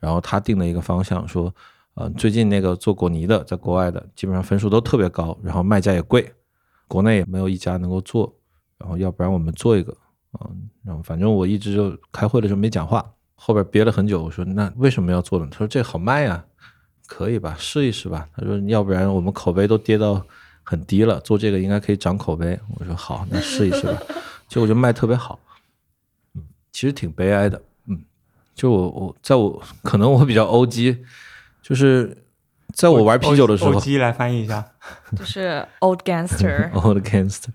[0.00, 1.54] 然后他定了一个方向，说，
[1.96, 6.30] 呃，最近那个做果泥的，在国外的基本上分数都特别高，然后卖价也贵，
[6.86, 8.30] 国内也没有一家能够做，
[8.76, 9.96] 然后要不然我们做一个，
[10.40, 13.02] 嗯、然后反正我一直就开会的时候没讲话，
[13.34, 15.48] 后边憋了很久，我说那为什么要做呢？
[15.50, 16.44] 他说这好卖呀、
[17.06, 18.28] 可以吧，试一试吧。
[18.36, 20.22] 他说要不然我们口碑都跌到
[20.62, 22.60] 很低了，做这个应该可以涨口碑。
[22.78, 24.02] 我说好，那试一试吧。
[24.48, 25.40] 结 果就卖特别好，
[26.34, 27.98] 嗯，其实挺悲哀的，嗯，
[28.54, 31.02] 就我我在我可能我比较欧 G，
[31.66, 32.16] 就是
[32.72, 34.64] 在我玩啤酒的时候欧，基来翻译一下，
[35.18, 36.70] 就是 old gangster。
[36.78, 37.48] old gangster，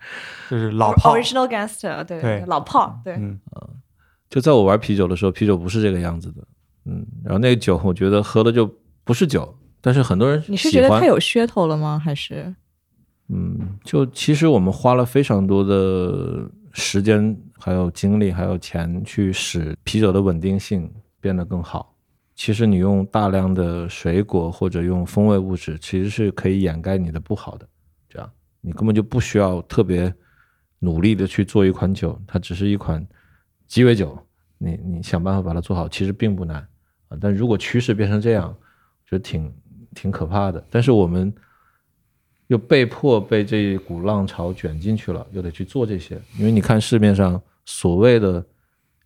[0.50, 1.16] 就是老炮。
[1.16, 3.40] original gangster，对对老炮，对，嗯，
[4.30, 6.44] 就在我玩啤酒的时候，啤酒不是这个样子的，
[6.86, 8.70] 嗯，然后那个酒我觉得喝的就
[9.06, 11.98] 不是酒，但是很多人你是觉得它有噱头了吗？
[12.04, 12.54] 还是
[13.30, 21.91] 嗯，就其实我们花了非常多的时间、还有精力、还有钱去使啤酒的稳定性变得更好。
[22.36, 27.68] 其实你用大量的水果或者用风味物质，其实是可以掩盖你的不好的。
[28.10, 30.14] 这样你根本就不需要特别
[30.80, 33.06] 努力的去做一款酒，它只是一款
[33.68, 34.18] 鸡尾酒，
[34.58, 36.58] 你你想办法把它做好，其实并不难
[37.10, 37.18] 啊。
[37.22, 39.54] 但如果趋势变成这样，我觉得挺
[39.94, 40.66] 挺可怕的。
[40.70, 41.34] 但是我们
[42.48, 46.20] 又被迫被这一股浪潮卷进去了，又得去做这些。
[46.38, 48.44] 因为你看市面上所谓的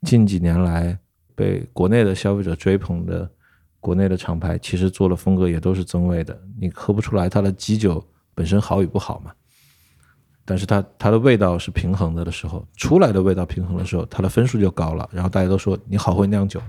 [0.01, 0.97] 近几年来
[1.35, 3.29] 被国内的消费者追捧的
[3.79, 6.39] 国内的厂牌，其实做的风格也都是增味的。
[6.59, 9.31] 你喝不出来它的基酒本身好与不好嘛，
[10.43, 15.07] 但是它它的味道是平衡的的时候，出来的味道平衡的时候，它的分数就高了。
[15.11, 16.61] 然后大家都说你好会酿酒，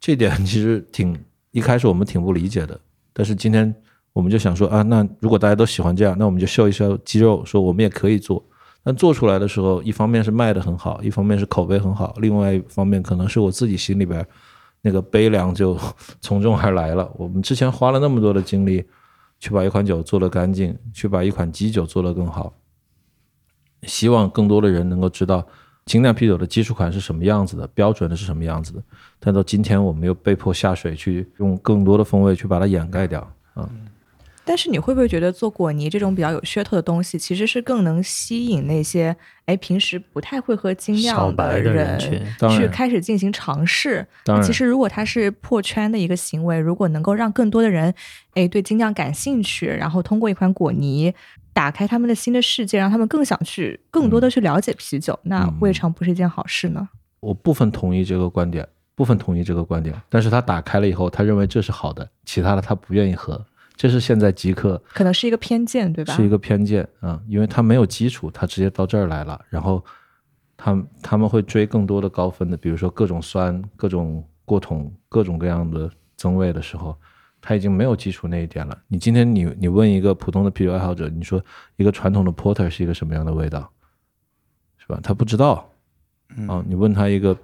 [0.00, 1.16] 这点其实挺
[1.50, 2.80] 一开始我们挺不理解的。
[3.12, 3.74] 但是今天
[4.12, 8.44] 我们就想说啊，那如果大家都喜欢这样，那我们就秀一秀肌肉，说我们也可以做。
[8.82, 14.26] 但做出来的时候，一方面是卖的很好，一方面是口碑很好，另外一方面可能是我自己心里边
[14.80, 15.76] 那个悲凉就
[16.20, 17.10] 从中而来了。
[17.16, 18.84] 我们之前花了那么多的精力
[19.38, 22.54] 去把一款酒做得干净，去把一款基酒做得更好，
[23.82, 25.46] 希望更多的人能够知道
[25.84, 28.82] 精酿啤酒的基础款是什么样子的，标准的是什么样子的。
[29.18, 33.20] 但到今天，我们又被迫下水去用更多的风味去把它掩盖掉
[33.54, 33.68] 啊。
[34.48, 44.06] 但是你会不会觉得做果泥这种比较有噱头的东西，其实是更能吸引那些哎平时不太会喝精酿的人去，开始进行尝试？
[44.42, 47.92] 其实如果它是破圈的一个行为，如果能够让更多的人
[48.32, 51.12] 哎对精酿感兴趣，然后通过一款果泥
[51.52, 56.88] 打开他们的新的世界，让他们更想去更多的去了解啤酒，那嗯未尝不是一件好事呢？
[57.20, 59.94] 我部分同意这个观点，部分同意这个观点。
[60.08, 63.44] 但是他打开了以后，他认为这是好的，其他的他不愿意喝，
[63.78, 66.12] 这是现在极客可能是一个偏见，对吧？
[66.12, 69.82] 是一个偏见啊、因为他没有基础，他直接到这儿来了，然后
[70.56, 76.98] 他他们会追更多的高分的，比如说各种酸、各种过桶、各种各样的增味的时候，
[77.40, 78.76] 他已经没有基础那一点了。
[78.88, 81.40] 你今天你你问一个普通的啤酒爱好者，你说
[81.76, 83.70] 一个传统的 porter 是一个什么样的味道，
[84.78, 84.98] 是吧？
[85.00, 85.70] 他不知道
[86.48, 86.64] 啊。
[86.66, 87.36] 你问他一个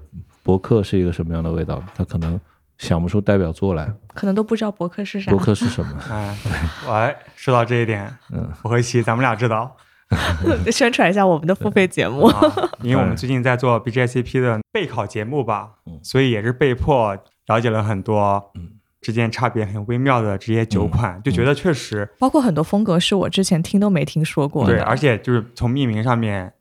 [0.42, 2.40] 博客是一个什么样的味道，他可能
[2.84, 3.92] 想不出代表作来。
[4.14, 5.30] 可能都不知道博客是啥。
[5.30, 5.98] 博客是什么？
[6.08, 6.36] 哎，
[6.86, 9.76] 我说到这一点，嗯，我和琪咱们俩知道
[10.70, 12.26] 宣传一下我们的付费节目。
[12.26, 12.40] 啊，
[12.82, 17.16] 因为我们最近在做 BJCP 的备考节目吧嗯，所以也是被迫
[17.46, 18.68] 了解了很多嗯
[19.00, 26.52] 之间差别很微妙的这些酒款，就觉得确实包括很多风格是我之前听都没听说过对，而且就是从命名上面，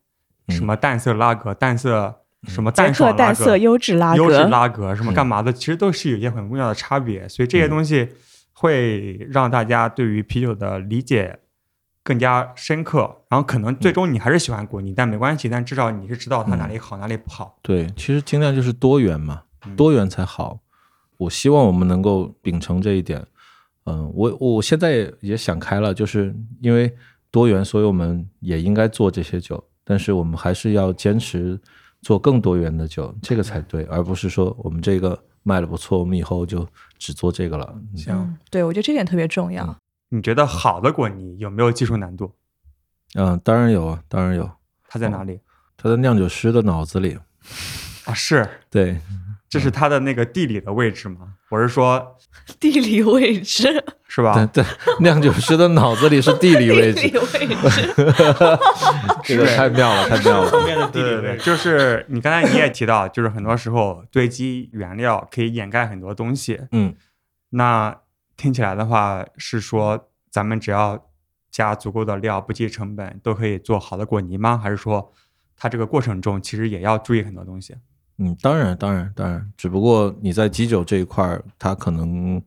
[0.47, 8.09] 嗯什么淡色拉格、淡色什么捷克淡爽拉格、优质拉格优质格，拉格什么嗯干嘛的，其实都是有一些很微妙的差别，所以这些东西
[8.53, 11.39] 会让大家对于啤酒的理解
[12.03, 13.23] 更加深刻。
[13.29, 17.57] 然后可能最终你还是喜欢果泥，但没关系，但至少你是知道它哪里好，哪里不好。
[17.61, 20.59] 对，其实尽量就是多元嘛，嗯多元才好。
[21.17, 23.25] 我希望我们能够秉承这一点。
[23.85, 26.93] 嗯，我我现在也也想开了，就是因为
[27.31, 31.59] 多元，所以我们也应该做这些酒，但是我们还是要坚持
[32.03, 36.67] 做更多元的酒，这个才对，而不是说我们这个卖的不错，我们以后就
[36.99, 37.73] 只做这个了。
[37.73, 39.75] 嗯行，嗯，对，我觉得这点特别重要。
[40.09, 42.31] 你觉得好的果泥有没有技术难度？
[43.15, 44.47] 嗯，当然有啊，当然有，
[44.87, 45.39] 它在哪里？
[45.77, 47.17] 它在酿酒师的脑子里。
[48.05, 48.99] 啊，是，对，
[49.47, 51.35] 这是它的那个地理的位置吗？
[51.49, 52.17] 我是说，
[52.59, 53.83] 地理位置，对
[54.15, 54.45] 是吧？
[54.53, 54.63] 对，
[54.99, 57.93] 酿酒师的脑子里是地理位置，地理位置，
[59.25, 60.65] 这个太妙了，太妙了。
[60.65, 66.61] 面的对对对，就是你刚才你也提到，就是很多时候堆积原料可以掩盖很多东西。
[66.71, 66.93] 嗯，
[67.49, 67.97] 那
[68.37, 71.07] 听起来的话是说，咱们只要
[71.49, 74.59] 加足够的料，不计成本，都可以做好的果泥吗？
[74.61, 75.11] 还是说，
[75.57, 77.75] 它这个过程中其实也要注意很多东西？
[78.19, 82.39] 嗯，当然，当然，当然，只不过你在基酒这一块儿，它可能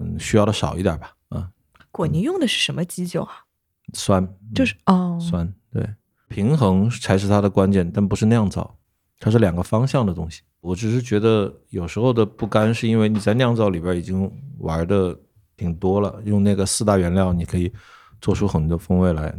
[0.00, 1.50] 嗯需要的少一点吧，啊，
[1.92, 3.44] 果泥用的是什么基酒啊？
[3.92, 5.88] 酸，就是哦，酸，对，
[6.28, 8.78] 平衡才是它的关键，但不是酿造，
[9.18, 10.40] 它是两个方向的东西。
[10.60, 15.18] 我只是觉得有时候的不甘，是因为你在酿造里边已经玩的
[15.56, 17.72] 挺多了，用那个四大原料，你可以
[18.20, 19.34] 做出很多风味来，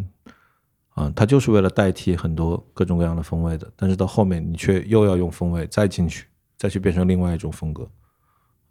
[0.90, 7.90] 啊，它就是为了代替很多各种各样的风味的，但是到后面你却又要用风味再进去，再去变成另外一种风格。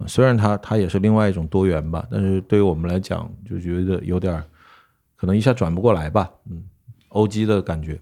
[0.01, 4.45] 啊虽然它它也是另外一种多元吧，但是对于我们来讲，就觉得有点儿
[5.15, 6.65] 可能一下转不过来吧，嗯，
[7.11, 8.01] 欧基的感觉。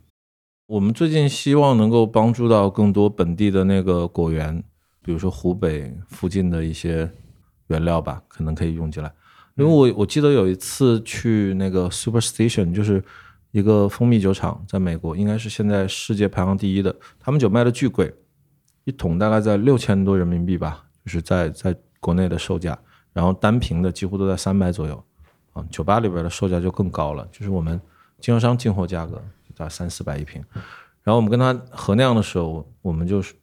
[0.67, 4.63] 我们最近希望能够帮助到更多本地的那个果园，
[5.03, 7.11] 比如说湖北附近的一些
[7.69, 9.11] 原料吧，可能可以用进来。
[9.57, 13.03] 因为我我记得有一次去那个 Superstation，就是
[13.51, 18.15] 一个蜂蜜酒厂，在美国，应该是现在世界排行第一的，他们酒卖的巨贵，
[18.85, 22.79] 一桶大概在六千多人民币吧，就是在在国内的售价，
[23.13, 25.05] 然后单瓶的几乎都在三百左右，
[25.53, 27.81] 啊，酒吧里边的售价就更高了，就是我们
[28.21, 30.43] 经销商进货价格就大概三四百一瓶，
[31.03, 33.35] 然后我们跟他合酿的时候，我们就是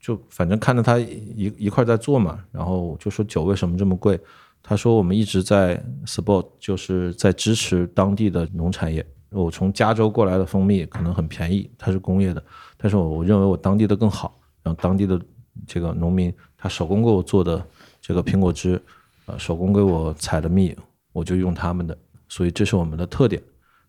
[0.00, 4.18] 就反正看着他一一块在做嘛，然后就说酒为什么这么贵？
[4.62, 9.04] 他说我们一直在 support，就是在支持当地的农产业。
[9.28, 12.42] 我从加州过来的蜂蜜可能很便宜，它是工业的，
[12.76, 15.20] 但是我我认为我当地的更好，然后当地的
[15.66, 17.66] 这个农民他手工给我做的
[18.06, 18.78] 这个苹果汁，
[19.24, 20.76] 呃，手工给我采的蜜，
[21.10, 21.96] 我就用他们的，
[22.28, 23.42] 所以这是我们的特点。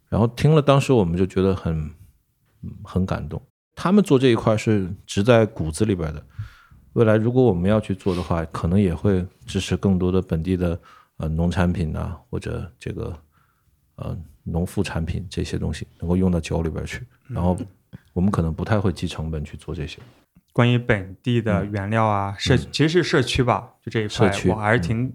[0.07, 1.91] 然后听了，当时我们就觉得很
[2.81, 3.41] 很感动。
[3.75, 6.25] 他们做这一块是植在骨子里边的。
[6.93, 10.79] 未来如果我们要去做的话，可能也会支持更多的本地的
[11.17, 13.13] 呃农产品啊，或者这个
[13.97, 17.05] 呃农副产品这些东西能够用到酒里边去。
[17.27, 17.57] 然后
[18.13, 19.99] 我们可能不太会计成本去做这些。
[20.55, 25.13] 关于本地的原料啊，社其实是社区吧，就这一块社，区我还是挺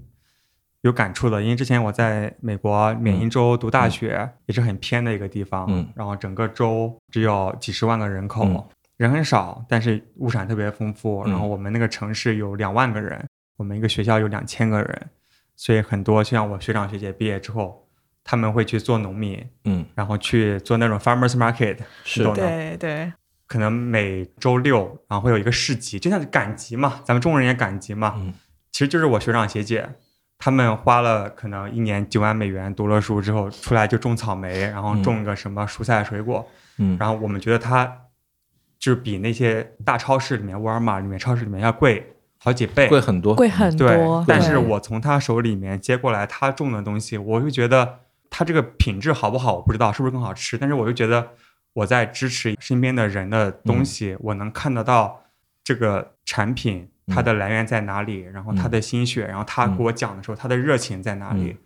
[0.83, 1.41] 有感触的。
[1.43, 5.89] 因为之前我在美国缅因州读大学，也是很偏的一个地方，嗯。
[5.95, 8.63] 然后整个州只有几十万个人口，嗯。
[8.99, 11.23] 人很少，但是物产特别丰富。
[11.25, 11.31] 嗯。
[11.31, 13.27] 然后我们那个城市有两万个人，
[13.57, 15.09] 我们一个学校有两千个人，
[15.57, 17.89] 所以很多就像我学长学姐毕业之后，
[18.23, 22.35] 他们会去做农民，嗯，然后去做那种 farmers market，是的。
[22.35, 23.13] 对对，
[23.51, 28.33] 可能每周六，然后会有一个市集，就像赶集嘛，咱们中国人也赶集嘛，嗯。
[28.71, 29.91] 其实就是我学长学姐，
[30.39, 37.85] 他们花了可能一年几万美元读了书之后，出来就种草莓，然后种个什么蔬菜水果，嗯，然后我们觉得它
[38.79, 47.99] 就是比那些大超市里面、沃尔玛里面、超市里面要贵好几倍，贵很多，贵很对多。，但是我从他手里面接过来他种的东西，我就觉得
[48.31, 51.31] 他这个品质好不好，我不知道是不是更好吃，但是我就觉得
[51.73, 55.25] 我在支持身边的人的东西，我能看得到
[55.63, 61.51] 这个产品它的来源在哪里，然后他的心血，然后他给我讲的时候，他的热情在哪里。
[61.51, 61.59] 嗯。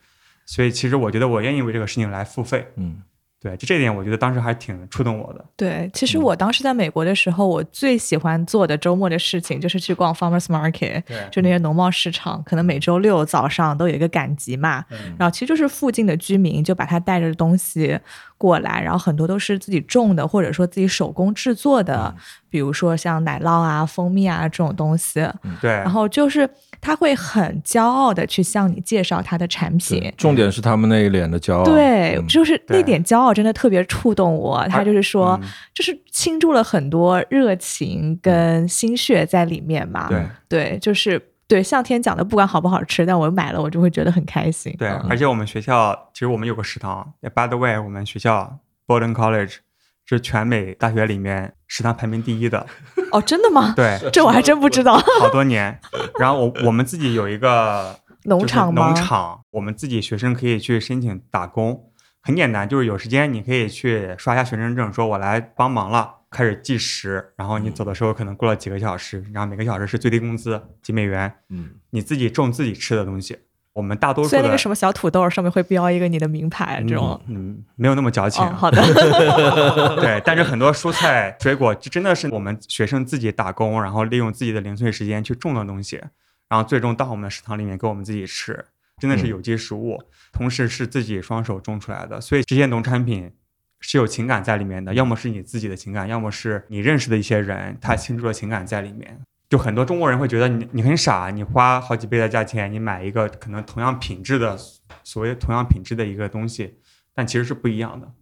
[0.47, 3.03] 所以其实我觉得我愿意为这个事情来付费，嗯
[3.45, 5.45] 对，就这一点我觉得当时还挺触动我的。
[5.55, 6.23] 对，其实嗯。
[6.23, 15.15] 我当时在美国的时候，我最喜欢做的周末的事情就是去逛 farmers market，对就那些农贸市场，可能每周六早上都有一个赶集嘛，嗯。
[15.19, 18.01] 然后其实就是附近的居民就把他带着东西
[18.39, 22.15] 过来，然后很多都是自己种的，或者说自己手工制作的，
[22.49, 25.21] 比如说像奶酪啊、蜂蜜啊这种东西，
[25.61, 26.49] 对，然后就是
[26.85, 30.13] 他会很骄傲的去向你介绍他的产品，。
[30.19, 31.65] 重点是他们那一脸的骄傲。
[31.65, 34.63] 对，嗯就是那点骄傲真的特别触动我。
[34.69, 40.09] 他就是说，嗯就是倾注了很多热情跟心血在里面嘛。
[40.09, 41.19] 对对，就是
[41.49, 44.75] 对，向天讲的，不管好不好吃，但我买了我就会觉得很开心。
[44.79, 49.57] 对，嗯而且我们学校其实我们有个食堂也，by the way，我们学校 Bowdoin College
[50.05, 52.67] 是全美大学里面食堂排名第一的，
[53.15, 53.73] 哦，真的吗？
[53.77, 54.97] 对， 这我还真不知道。
[55.21, 55.81] 好多年。
[56.19, 57.97] 然后我我们自己有一个
[58.27, 58.87] 农场吗？
[58.87, 73.39] 农场，我们自己学生可以去申请打工，很简单，就是有时间你可以去刷一下学生证，说我来帮忙了，开始计时，然后你走的时候可能过了几个小时，然后每个小时是最低工资几美元，嗯，你自己种自己吃的东西。
[73.75, 77.21] 我们大多数所以那个什么小土豆上面会标一个你的名牌，这种。
[77.27, 78.43] 嗯，嗯没有那么矫情。
[78.45, 78.81] 哦，好的。
[80.01, 86.01] 对，但是很多蔬菜水果就真的是我们学生自己打工，然后利用自己的零碎时间去种的东西，
[86.49, 88.65] 然后最终到我们的食堂里面给我们自己吃，
[88.99, 90.01] 真的是有机食物，
[90.33, 93.33] 同时是自己双手种出来的，所以这些农产品
[93.81, 99.21] 是有情感在里面的，要么是你自己的情感，要么是你认识的一些人他倾注了情感在里面。
[99.55, 104.59] 就很多中国人会觉得你你很傻，你花好几倍的价钱，你买一个可能同样品质的
[105.05, 106.75] 所谓同样品质的一个东西，
[107.15, 108.13] 但其实是不一样的。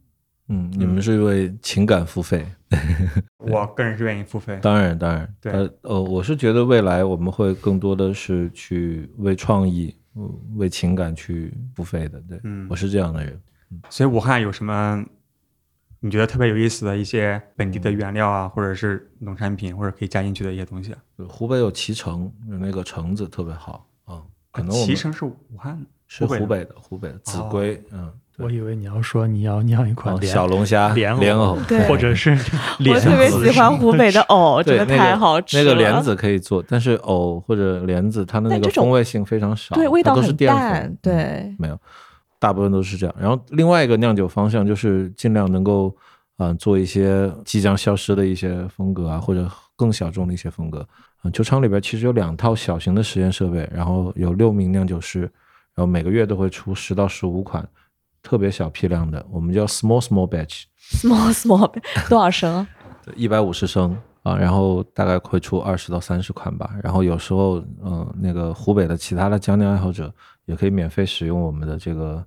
[0.49, 2.47] 嗯，你们是为情感付费，
[3.41, 4.59] 我个人是愿意付费。
[4.61, 13.41] 当然当然，对呃呃，我是觉得未来我们会更多的是去为创意、嗯为情感去付费的，对，嗯我是这样的人。
[13.89, 15.03] 所以武汉有什么
[16.05, 20.99] 你觉得特别有意思的一些本地的原料啊，或者是农产品，或者可以加进去的一些东西啊？
[21.29, 31.87] 湖北有脐橙，有那个橙子特别好啊，可能我脐橙是武汉的，是湖北的湖北的，湖北的秭归，嗯，我以为你要说你要酿一款哦小龙虾、莲莲藕， 对。
[31.87, 32.37] 或者是
[32.81, 35.63] 莲我特别喜欢湖北的藕，真对，的太好吃了。
[35.63, 41.79] 那个莲子可以做，但是藕或者莲子它的那个风味性非常少，对味道很它都是淀淡粉，，对，没有，
[42.43, 43.15] 大部分都是这样。
[43.17, 45.97] 然后另外一个酿酒方向就是尽量能够
[46.39, 50.85] 嗯、呃做一些即将消失的一些风格啊，或者更小众的一些风格。
[51.23, 57.65] 啊、酒厂里边其实有两套小型的实验设备，然后有六名酿酒师，然后每个月都会出十到十五款
[58.25, 61.71] 特别小批量的，我们叫 small small batch，small small
[62.09, 62.67] 多少升？
[63.15, 66.71] 一百五十升啊，然后大概会出二十到三十款吧。
[66.83, 70.13] 然后有时候，嗯、那个湖北的其他的江酿爱好者
[70.47, 72.25] 也可以免费使用我们的这个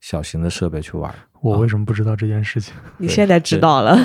[0.00, 1.14] 小型的设备去玩。
[1.40, 2.72] 我为什么不知道这件事情？
[2.98, 3.98] 你现在知道了，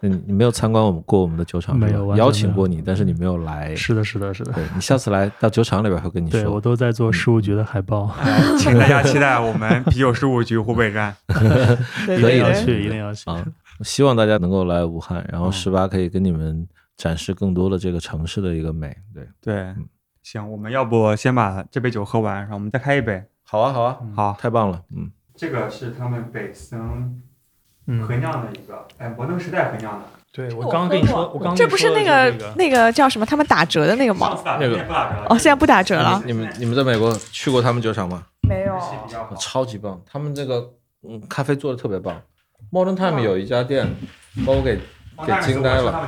[0.00, 3.74] 你， 你没有参观我们过我们的酒厂，没有邀请过你，但是你没有来。
[3.74, 4.52] 是的，是的，是的。
[4.52, 6.60] 对你下次来 到酒厂里边会跟你对我。
[6.60, 11.14] 都在做事务局的海报，哎请大家期待我们啤酒事务局湖北站。
[11.26, 13.28] 可以的定要去，一定要去。
[13.28, 13.44] 啊，
[13.82, 16.64] 希望大家能够来武汉，然后嗯十八可以跟你们
[16.96, 18.96] 展示更多的这个城市的一个美。
[19.12, 19.74] 对，对，
[20.30, 23.24] 行，我们要不先把这杯酒喝完，然后我们再开一杯。
[23.44, 27.18] 好啊，好啊，好，太棒了，嗯，这个是他们北森
[27.86, 30.04] 嗯合，酿的一个，哎，摩登时代合酿的。
[30.30, 33.24] 对我我刚刚跟你说，我刚刚这不是那个个那个叫什么？
[33.24, 34.38] 他们打折的那个吗？
[34.60, 35.26] 那个现在不打折了。
[35.30, 36.22] 哦，现在不打折了。
[36.26, 38.22] 你们你们在美国去过他们酒厂吗？
[38.46, 38.78] 没有，
[39.40, 40.74] 超级棒，他们这个
[41.08, 42.20] 嗯咖啡做的特别棒。
[42.70, 43.88] Modern Time 有一家店
[44.44, 44.78] 把我给
[45.26, 46.06] 给惊呆了。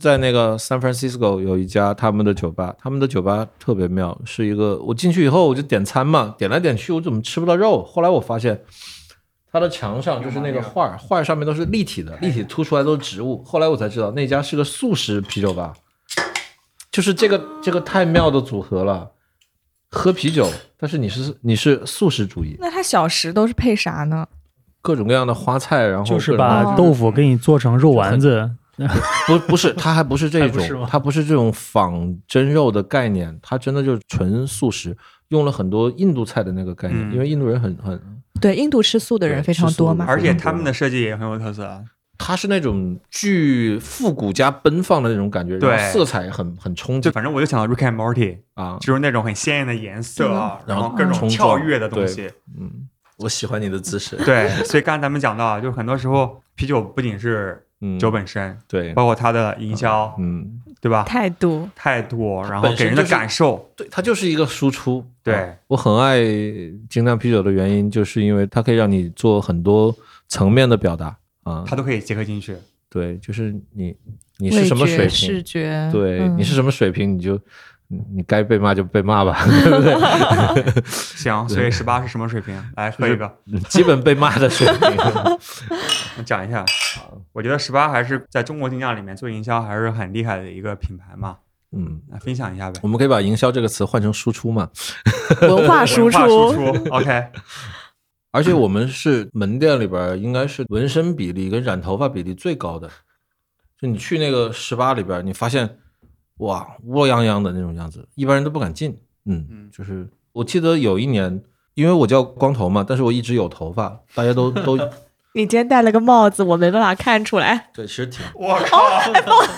[0.00, 7.84] 在那个 San Francisco 有一家他们的酒吧，他们的酒吧特别妙，是一个我进去以后我就点餐嘛，点来点去我怎么吃不到肉？
[7.84, 8.60] 后来我发现
[9.52, 13.44] 它的墙上就是那个画儿，画儿上面都是立体的，立体凸出来都是植物。
[13.44, 15.74] 后来我才知道那家是个素食啤酒吧，
[16.90, 19.10] 就是这个这个太妙的组合了，
[19.90, 20.48] 喝啤酒，
[20.78, 24.26] 但是你是你是素食主义，那它小食都是配啥呢？
[24.82, 28.50] 各种各样的花菜，然后就是把豆腐给你做成肉丸子，
[29.26, 34.96] 不不是，它还不是这种它不是这种仿真肉的概念，它真的就是纯素食，
[35.28, 38.00] 用了很多印度菜的那个概念，嗯因为印度人很很，
[38.40, 40.04] 对，印度吃素的人非常多嘛。
[40.08, 41.84] 而且他们的设计也很有特色，
[42.18, 50.28] 它是那种巨复古加奔放的那种感觉，对然后色彩很很冲击就反正我就想到 Rick and Morty，啊，就是那种很鲜艳的颜色
[50.66, 52.30] 然后各种跳跃的东西。
[52.58, 61.04] 嗯，我喜欢你的姿势，对，所以刚才咱们讲到，就是很多时候啤酒不仅是嗯，酒本身，对，包括它的营销，嗯，对吧？
[61.04, 65.04] 态度，态度，然后给人的就是感受，对，它就是一个输出。
[65.22, 65.34] 对。
[65.34, 66.18] 啊我很爱
[66.88, 69.94] 精酿啤酒的原因，就是因为它可以让你做很多
[70.28, 71.16] 层面的表达。
[71.42, 71.64] 啊。
[71.66, 72.54] 它都可以结合进去。
[72.90, 73.96] 对，就是你
[74.38, 76.36] 你是什么水平、视平，觉，对，嗯。
[76.36, 77.40] 你是什么水平，你就
[77.92, 80.82] 你你该被骂就被骂吧， 对不对？
[80.86, 82.54] 行，所以十八是什么水平？
[82.76, 83.28] 来喝一个，
[83.68, 84.96] 基本被骂的水平。
[86.16, 86.64] 我讲一下。
[87.32, 91.38] 我觉得十八还是在中国精酿里面做营销还是很厉害的一个品牌嘛，
[91.72, 92.78] 嗯，来分享一下呗。
[92.82, 94.70] 我们可以把营销这个词换成输出嘛。
[95.42, 97.26] 文化输出输出，，OK，
[98.30, 102.88] 而且我们是门店里边应该是纹身比例跟染头发比例最高的。
[103.80, 105.78] 就你去那个十八里边，你发现
[106.40, 108.90] 哇乌泱泱的那种样子，一般人都不敢进。
[109.26, 111.42] 嗯嗯，就是我记得有一年，
[111.74, 114.76] 因为我叫光头嘛，但是我一直有头发，大家都都
[115.34, 117.68] 你今天戴了个帽子，我没办法看出来。
[117.74, 118.80] 对，其实挺我靠，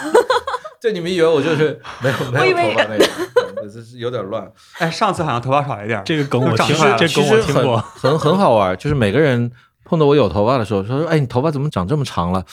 [0.82, 3.06] 对，你们以为我就是没有没我以为有头发那个，
[3.62, 4.50] 对这是有点乱。
[4.78, 7.78] 哎，上次好像头发少一点，这个梗我听都长出来了这梗我听过。
[7.78, 9.50] 很很好玩，就是每个人
[9.84, 12.44] 碰到我有头发的时候，说：“哎，你头发怎么长这么长了？”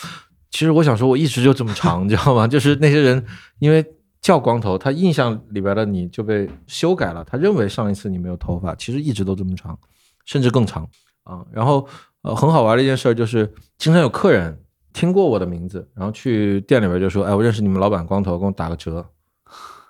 [0.50, 2.46] 其实我想说，我一直就这么长，你知道吗？
[2.46, 3.24] 就是那些人
[3.58, 3.84] 因为
[4.20, 9.78] 叫光头，他印象里边的你就被修改了，他认为上一次你没有头发，其实一直都这么长，
[10.26, 10.88] 甚至更长
[11.24, 11.44] 啊。
[11.50, 11.86] 然后
[12.22, 14.62] 呃，很好玩的一件事儿就是，经常有客人
[14.92, 19.08] 听过我的名字，然后去店里边就说：“哎，我认识你们老板光头，给我打个折。”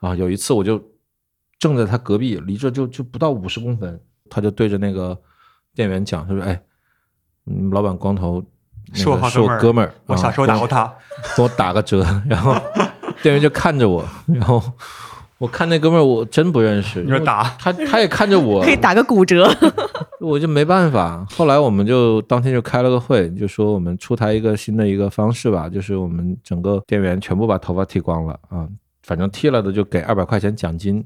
[0.00, 0.80] 啊，有一次我就
[1.58, 4.00] 正在他隔壁，离这就就不到五十公分，
[4.30, 5.20] 他就对着那个
[5.74, 6.62] 店员讲，他说：“哎，
[7.44, 8.40] 你们老板光头
[8.92, 10.94] 那是我哥们儿我哥们儿，我小啊时候打过他，
[11.36, 12.54] 给我打个折。”然后
[13.22, 14.62] 店员就看着我， 然后
[15.38, 19.48] 我看那哥们儿我真不认识，你说打他他也看着我， 可以打个骨折，
[20.20, 21.26] 我就没办法。
[21.36, 28.68] 后来我们就当天就开了个会，就说我们出台一个新的一个方式吧，就是我们整个店员全部把头发剃光了啊，
[29.02, 31.04] 反正剃了的就给二百块钱奖金。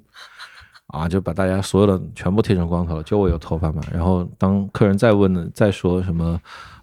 [0.88, 3.80] 啊，就把大家所有的全部剃成光头了，就我有头发嘛。
[3.90, 6.38] 然后当客人再问呢，再说什么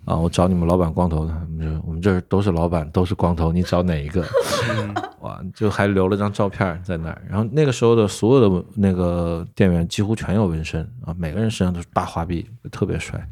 [0.06, 4.26] 啊，我找你们老板光头的，我们这我们这儿都是老板，都是光头，你找哪一个？
[4.76, 7.22] 嗯，哇，就还留了张照片在那儿。
[7.30, 13.24] 然后那个时候的所有的那个店员几乎全有纹身啊，每个人身上都是大花臂，特别帅，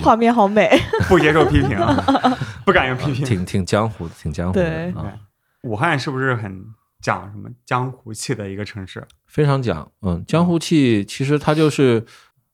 [0.00, 0.68] 画面好美。
[1.08, 1.94] 不接受批评啊，
[2.66, 3.24] 不敢用批评。
[3.24, 5.14] 挺挺江湖的，挺江湖的对啊，
[5.62, 6.64] 武汉是不是很
[7.00, 9.06] 讲什么江湖气的一个城市？
[9.26, 9.88] 非常讲。
[10.02, 12.04] 嗯，江湖气其实它就是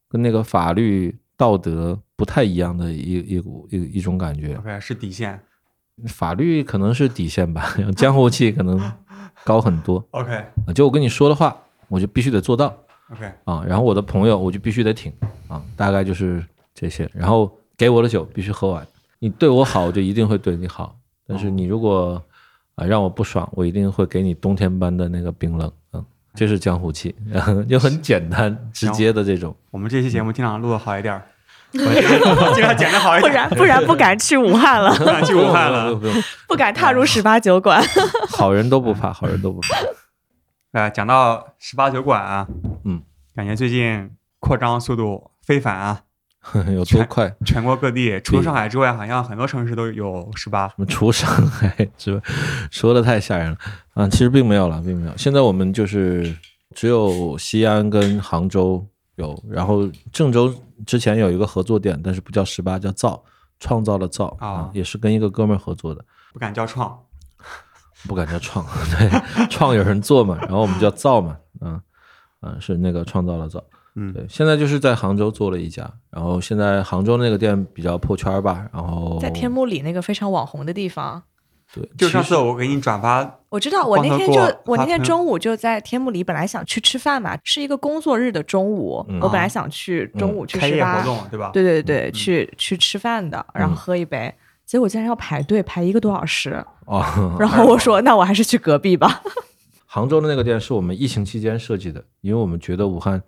[0.08, 4.54] 跟那个法律道德不太一样的一一股一一种感觉。
[4.56, 5.40] OK，是底线。
[6.06, 8.78] 法律可能是底线吧， 江湖气可能
[9.42, 10.06] 高很多。
[10.10, 10.30] OK
[10.66, 11.56] 啊就我跟你说的话，
[11.88, 12.76] 我就必须得做到。
[13.10, 15.10] OK，啊，然后我的朋友我就必须得挺
[15.48, 16.44] 啊，大概就是
[16.74, 17.10] 这些。
[17.14, 18.86] 然后给我的酒必须喝完，
[19.18, 20.94] 你对我好，我就一定会对你好。
[21.26, 22.22] 但是你如果
[22.74, 25.72] 啊让我不爽，我一定会给你冬天般的那个冰冷。
[25.94, 26.04] 嗯，
[26.34, 27.14] 这是江湖气，
[27.66, 29.56] 就很简单直接的这种。
[29.70, 31.26] 我们这期节目尽量录的好一点儿，
[31.72, 35.90] 我尽量剪的好一不点不，然不然不敢去武汉了，不敢去武汉了。
[35.90, 37.82] 用不用，不敢踏入十八酒馆。
[38.28, 39.76] 好人都不怕，好人都不怕。
[40.72, 42.46] 哎，讲到十八酒馆啊，
[42.84, 43.02] 嗯，
[43.34, 46.02] 感觉最近扩张速度非凡啊，
[46.74, 47.32] 有多快？
[47.44, 50.68] 全国各地除了上海之外，好像很多城市都有十八。
[50.68, 52.20] 什么除上海之外，
[52.70, 53.56] 说的太吓人了
[53.94, 54.08] 啊！
[54.08, 55.16] 其实并没有了，并没有。
[55.16, 56.36] 现在我们就是
[56.74, 58.86] 只有西安跟杭州
[59.20, 60.52] 有，然后郑州
[60.86, 63.22] 之前有一个合作店，但是不叫十八，叫造，
[63.58, 66.98] 创造的造啊啊，也是跟一个哥们儿合作的，不敢叫创，
[68.08, 68.64] 不敢叫创，
[68.98, 71.80] 对，创有人做嘛，然后我们叫造嘛，嗯
[72.40, 73.62] 嗯，是那个创造了造。
[73.96, 81.22] 嗯对，现在就是在杭州做了一家，然后现在杭州那个店比较破圈儿吧，然后在天目里那个非常网红的地方。
[81.74, 91.50] 对，就上次我给你转发，我知道，我那天就我我那天中午就在天幕里，本来想去吃饭嘛，是一个工作日的中午，嗯我本来想去中午去开业活，动对吧？
[91.52, 94.34] 对对对，嗯去去吃饭的，然后嗯喝一杯，
[94.66, 99.22] 结果竟然要排队排一个多小时， 哦，然后我说那我还是去隔壁吧。
[99.86, 103.22] 杭州的那个店是我们疫情期间设计的，因为我们觉得武汉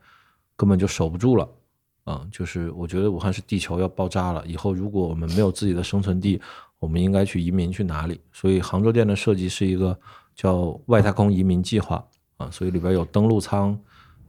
[0.57, 1.49] 根本就守不住了，
[2.07, 6.41] 嗯、就是我觉得武汉是地球要爆炸了，以后如果我们没有自己的生存地，
[6.83, 8.21] 我们应该去移民去哪里？
[8.33, 9.97] 所以杭州店的设计是一个
[10.35, 12.05] 叫外太空移民计划
[12.39, 13.79] 啊，所以里边有登陆舱，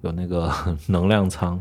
[0.02, 0.54] 有那个
[0.86, 1.58] 能量舱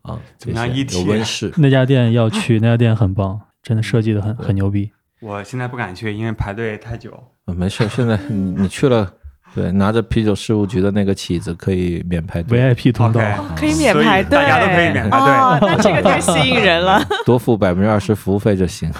[0.00, 4.90] 啊，这怎么样些有温室， 那家店要去，那家店很棒，真的设计的很很牛逼。
[5.20, 7.12] 我现在不敢去，因为排队太久。
[7.44, 9.14] 啊，没事，现在你你去了，
[9.54, 13.20] 对，拿着啤酒事务局的那个起子可以免排队，VIP 通道
[13.54, 17.02] 可以免所以排队，大家都可以免排队哦，那这个太 吸引人了。
[17.26, 18.90] 多付百分之二十服务费就行。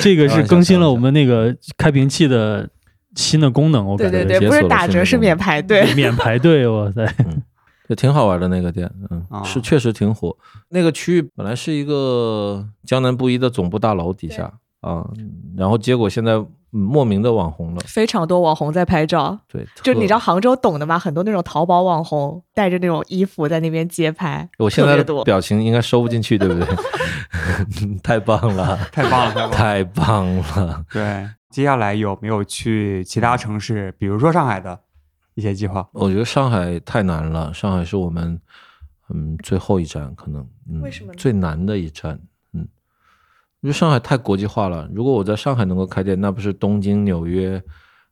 [0.00, 2.68] 这个是更新了我们那个开瓶器的
[3.14, 5.92] 新的功能，我感觉不是打折，是免排队。
[5.94, 7.06] 免排队，哇塞！
[7.88, 10.36] 就挺好玩的那个店，嗯，哦是确实挺火。
[10.70, 15.06] 那个区域本来是一个江南布衣的总部大楼底下啊，
[15.56, 20.98] 然后结果现在嗯莫名的网红了，非常多网红在拍照，对，就你知道，杭州懂的吗？
[20.98, 25.24] 很多那种淘宝网红带着那种衣服在那边街拍，我现在的。
[25.24, 26.66] 表情应该收不进去，对不对？
[28.02, 30.84] 太棒了，太棒了，太棒了。
[30.92, 34.78] 对，接下来有没有去其他城市，比如说上海的
[35.34, 35.88] 一些计划？
[35.92, 38.38] 我觉得上海太难了，上海是我们
[39.08, 42.28] 嗯最后一站，可能嗯为什么最难的一站，嗯，
[43.66, 44.88] 因为上海太国际化了。
[44.94, 47.60] 如果我在上海能够开店，那不是东京、纽约、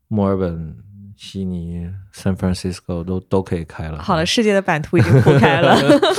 [0.09, 0.77] 墨尔本、
[1.17, 4.03] 悉尼、San Francisco 都都可以开了。
[4.03, 5.77] 好了，世界的版图已经铺开了。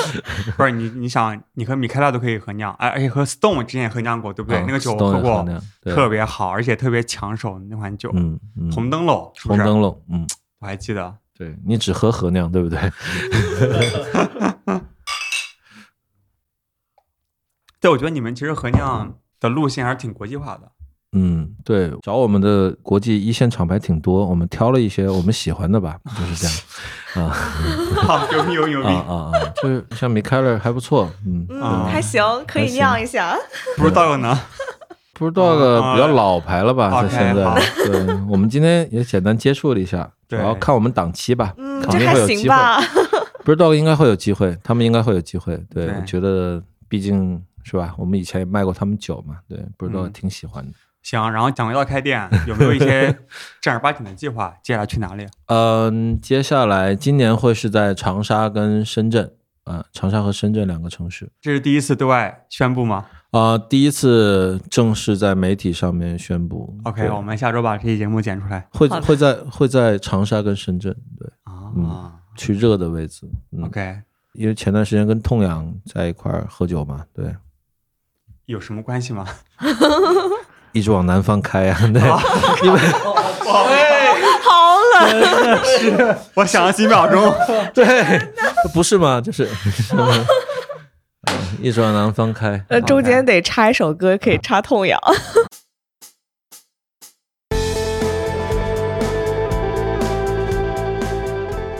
[0.55, 4.61] 不是你，你想，你和米开拉都可以合酿，哎，而且和 Stone 之前也合酿过，对不对？
[4.61, 5.45] 嗯那个酒我喝过
[5.83, 8.09] 特别好，而且特别抢手那款酒。
[8.13, 10.25] 嗯嗯，红灯笼，是不是红灯笼，嗯，
[10.61, 11.13] 我还记得。
[11.37, 12.79] 对你只喝合酿，对不对？
[17.81, 20.61] 对，我觉得你们其实合酿的路线还是挺国际化的。
[21.17, 26.57] 嗯，对，找我们的国际一线厂牌挺多，我们挑了一些我们喜欢的吧，就是这样
[27.29, 27.31] 啊。
[27.95, 28.87] 好，牛逼牛逼牛逼！
[28.87, 29.31] 啊啊啊！
[29.61, 31.47] 就是像米开勒还不错，嗯，
[31.85, 33.37] 还行，可以酿一下。
[33.77, 34.37] 不知道有呢。
[35.13, 36.87] 不知道个比较老牌了吧？
[36.93, 42.41] 啊在现在，对，我们今天也简单接触了一下，主对要看我们档期吧，嗯，肯定会有机会。
[42.41, 42.81] 行吧。
[43.45, 45.55] 不知道应该会有机会，他们应该会有机会。
[45.73, 50.71] 对，对我觉得毕竟是吧，我们以前也卖过他们酒嘛，对，不知道嗯挺喜欢的。
[51.01, 53.13] 行，然后讲回到开店， 有没有一些
[53.59, 54.55] 正儿八经的计划？
[54.63, 55.25] 接下来去哪里？
[55.47, 59.31] 嗯，接下来今年会是在长沙跟深圳，
[59.63, 61.29] 啊、长沙和深圳两个城市。
[61.41, 66.73] 这是第一次对外宣布吗啊、第一次正式在媒体上面宣布。
[66.85, 71.73] ？OK，我们下周把这期节目剪出来会会在会在长沙跟深圳，对，啊。
[71.75, 73.25] 嗯去热的位置。
[73.51, 74.01] 嗯 OK，
[74.33, 77.33] 因为前段时间跟痛痒在一块儿喝酒嘛，对，
[78.45, 79.25] 有什么关系吗？
[80.71, 82.01] 一直往南方开啊， 对，
[82.63, 82.79] 因为
[84.43, 87.33] 好冷， 我想了几秒钟。
[87.73, 87.85] 对，
[88.73, 89.47] 不是吗，就是
[89.93, 90.25] 嗯
[91.61, 92.61] 一直往南方开。
[92.69, 94.99] 那，中间得插一首歌，可以插痛痒。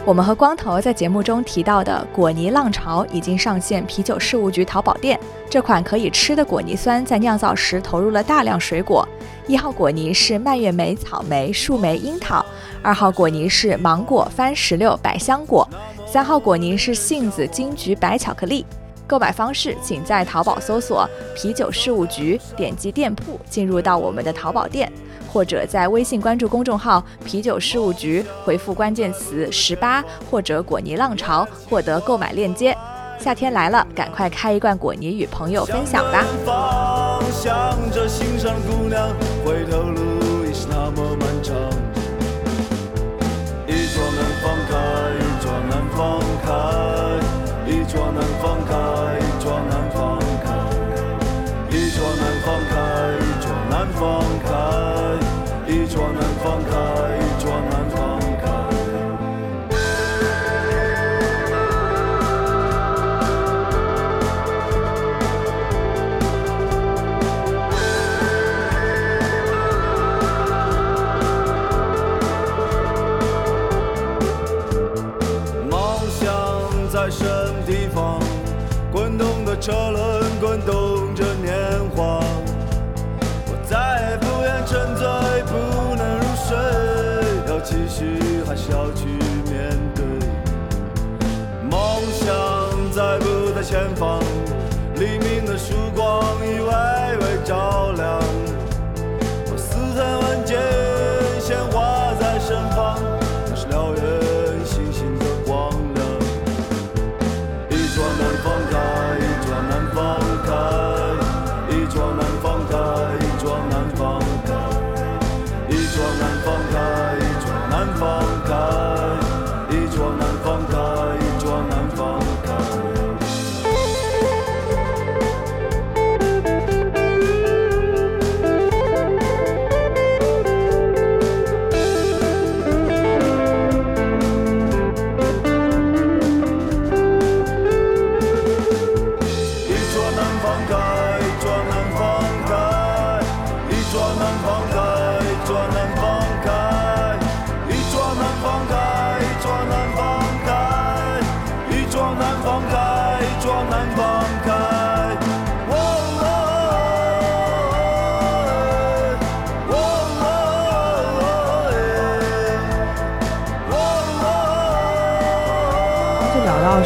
[0.06, 5.20] 我们和光头在节目中提到的果泥浪潮已经上线啤酒事务局淘宝店。
[5.49, 9.08] 这款可以吃的果泥酸在酿造时投入了大量水果。
[9.47, 12.45] 一号果泥是蔓越莓、草莓、树莓、樱桃；
[12.84, 15.68] 二号果泥是芒果、番石榴、百香果；
[16.06, 18.64] 三号果泥是杏子、金桔、白巧克力。
[19.08, 24.91] 购买方式，请在淘宝搜索“啤酒事务局”，点击店铺进入到我们的淘宝店，
[25.36, 32.73] 或者在微信关注公众号“啤酒事务局”，回复关键词“十八”或者“果泥浪潮”，获得购买链接。
[33.19, 36.23] 夏天来了，赶快开一罐果泥与朋友分享吧！
[43.67, 44.71] 一桌难放开，
[47.67, 48.55] 一桌难放
[52.69, 52.71] 开，
[55.95, 57.14] 说能放开。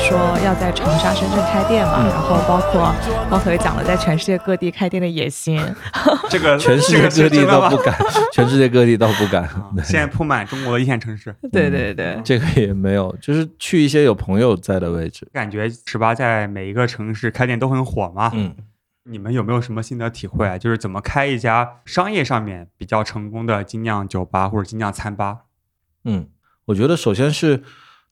[0.10, 2.91] 说要在长沙、深圳开店嘛，然后包括
[3.30, 5.64] 光头也讲了在全世界各地开店的野心。
[6.32, 7.95] 这个 全世界各地真的吗倒不敢，
[8.34, 9.47] 全世界各地倒不敢。
[9.84, 15.28] 现在铺满中国的一线城市， 对对对，这个也没有，就是去一些有朋友在的位置。
[15.32, 18.32] 感觉十八在每一个城市开店都很火嘛。
[18.34, 18.55] 嗯，
[19.03, 20.57] 你们有没有什么心得体会啊？
[20.57, 25.41] 就是怎么开一家商业上面比较成功的精酿酒吧或者精酿餐吧？
[26.03, 26.30] 嗯，
[26.66, 27.62] 我觉得首先是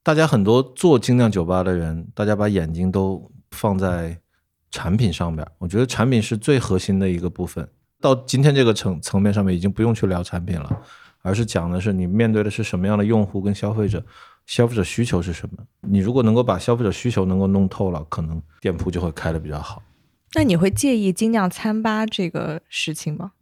[0.08, 4.18] 大家很多做精酿酒吧的人，大家把眼睛都放在
[4.72, 5.52] 产品上边儿。
[5.58, 7.68] 我觉得产品是最核心的一个部分。
[8.00, 10.82] 到今天这个层层面上面，已经不用去聊产品了，
[11.24, 14.02] 而是讲的是你面对的是什么样的用户跟消费者，
[14.46, 15.62] 消费者需求是什么。
[15.82, 19.84] 你如果能够把消费者需求能够弄透了，可能店铺就会开得比较好。
[20.36, 23.34] 那你会介意精酿餐吧这个事情吗？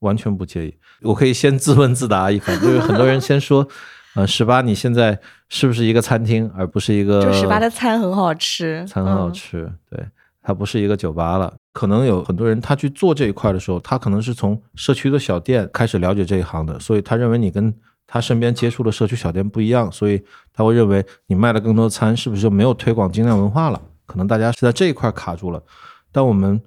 [0.00, 0.74] 完全不介意。
[1.00, 3.66] 我可以先自问自答一番，就是很多人先说，
[4.14, 10.04] 呃，十八你现在是不是一个餐厅，而不是一个就十八的餐很好吃，餐很好嗯吃，对，
[10.42, 11.54] 它不是一个酒吧了。
[11.72, 17.72] 可能有很多人他去做这一块的时候，他可能是从社区的小店开始了解这一行的，所以他认为你跟
[18.06, 20.20] 他身边接触的社区小店不一样，所以
[20.52, 23.80] 他会认为你卖了更多餐，是不是就没有推广精酿文化了？
[24.06, 25.62] 可能大家是在这一块卡住了。
[26.10, 26.60] 但我们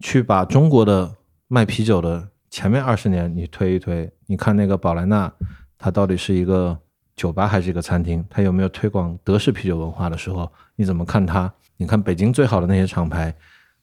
[0.00, 1.10] 去把中国的
[1.48, 5.32] 卖啤酒的前面二十年你推一推，你看那个宝莱纳，
[5.78, 6.78] 它到底是一个
[7.20, 8.24] 酒吧还是一个餐厅？
[8.30, 11.52] 它有没有推广德式啤酒文化的时候，你怎么看它？
[11.76, 13.34] 你看北京最好的那些厂牌，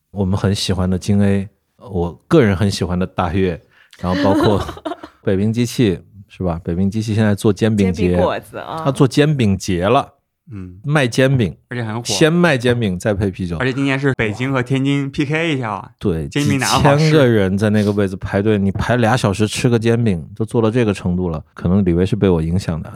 [0.09, 3.61] 我们很喜欢的京 A，我个人很喜欢的大悦，
[3.99, 4.59] 然后包括
[5.21, 6.59] 北冰机器是吧？
[6.63, 10.11] 北冰机器现在做煎饼节，煎饼果子啊，它做煎饼节了，
[10.49, 12.03] 嗯，卖煎饼，而且很火。
[12.03, 21.43] 先卖煎饼再配啤酒而，且今年是北京和天津 PK 一下，对，煎饼哪个好吃千个人在那个位置排队，你排俩小时吃个煎饼，都做到这个程度了。
[21.53, 22.93] 可能李维是被我影响的，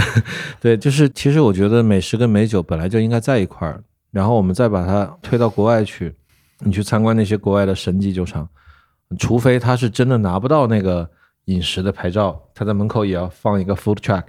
[0.60, 6.14] 对，就是其实我觉得美食跟美酒本来就应该在一块儿，然后我们再把它推到国外去，
[6.58, 8.46] 你去参观那些国外的神级酒厂，
[9.18, 11.08] 除非他是真的拿不到那个
[11.46, 14.24] 饮食的牌照，他在门口也要放一个 food truck。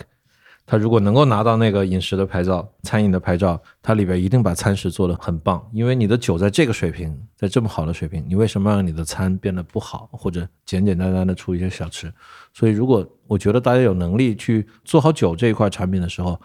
[0.72, 5.62] 他如果能够拿到那个饮食的牌照、餐饮的牌照，它里边一定把餐食做得很棒。
[5.74, 12.10] 因为你的酒在这个水平，在这么好的水平，你为什么让你的餐变得不好，或者简简单单的出一些小吃？
[12.54, 16.40] 所以，如果我觉得大家有能力去做好酒这一块产品的时候，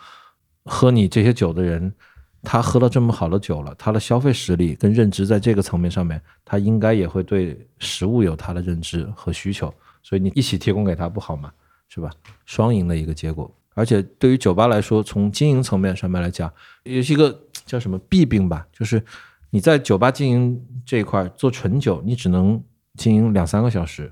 [0.65, 1.95] 喝你这些酒的人，
[2.43, 9.73] 他喝了这么好的酒了，他的消费实力跟认知在这个层面上面，他应该也会对食物有他的认知和需求。
[10.03, 11.53] 所以你一起提供给他不好吗？
[11.89, 12.11] 是吧？
[12.45, 13.49] 双赢的一个结果。
[13.77, 16.51] 而且对于酒吧来说，从经营层面上面来讲，
[16.83, 19.05] 也是一个叫什么弊病吧，就是
[19.51, 22.59] 你在酒吧经营这一块做纯酒，你只能
[22.95, 24.11] 经营两三个小时，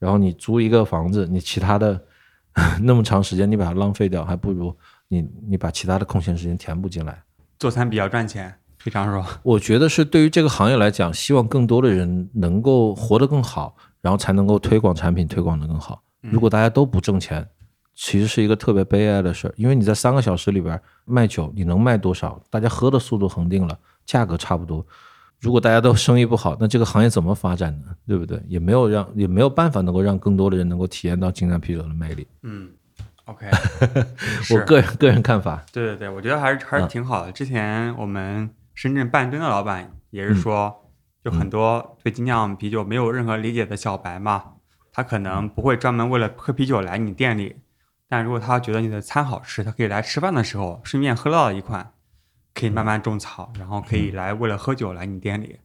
[0.00, 2.04] 然后你租一个房子，你其他的
[2.82, 4.76] 那么长时间你把它浪费掉，还不如
[5.06, 7.22] 你你把其他的空闲时间填补进来。
[7.60, 9.24] 做餐比较赚钱，非常说。
[9.44, 16.02] 我觉得是对于这个行业来讲，希望更多的人能够活得更好，然后才能够推广产品推广得更好。
[16.20, 17.48] 如果大家都不挣钱，
[18.00, 22.40] 其实是一个特别悲哀的事儿，因为你在三个小时里边卖酒，你能卖多少？
[22.48, 23.76] 大家喝的速度恒定了，
[24.06, 24.86] 价格差不多。
[25.40, 27.88] 如果大家都 生意不好，那这个行业怎么发展呢？
[28.06, 28.40] 对不对？
[28.46, 32.24] 也没有让，也没有办法能够让更多的人能够体验到精酿啤酒的魅力。
[32.42, 32.70] 嗯
[33.24, 33.50] ，OK，
[34.54, 37.32] 我个人个人看法，对对对，我觉得还是还是嗯挺好的。
[37.32, 40.72] 之前我们深圳半吨的老板也是说，
[41.24, 44.44] 就很多对精酿啤酒没有任何理解的小白嘛，
[44.92, 47.56] 他可能不会专门为了喝啤酒来你店里，
[48.08, 51.92] 但如果他觉得你的餐好吃，他可以来吃饭的时候顺便喝到一款，
[52.54, 55.58] 可以慢慢种草，然后可以来为了喝酒来你店里，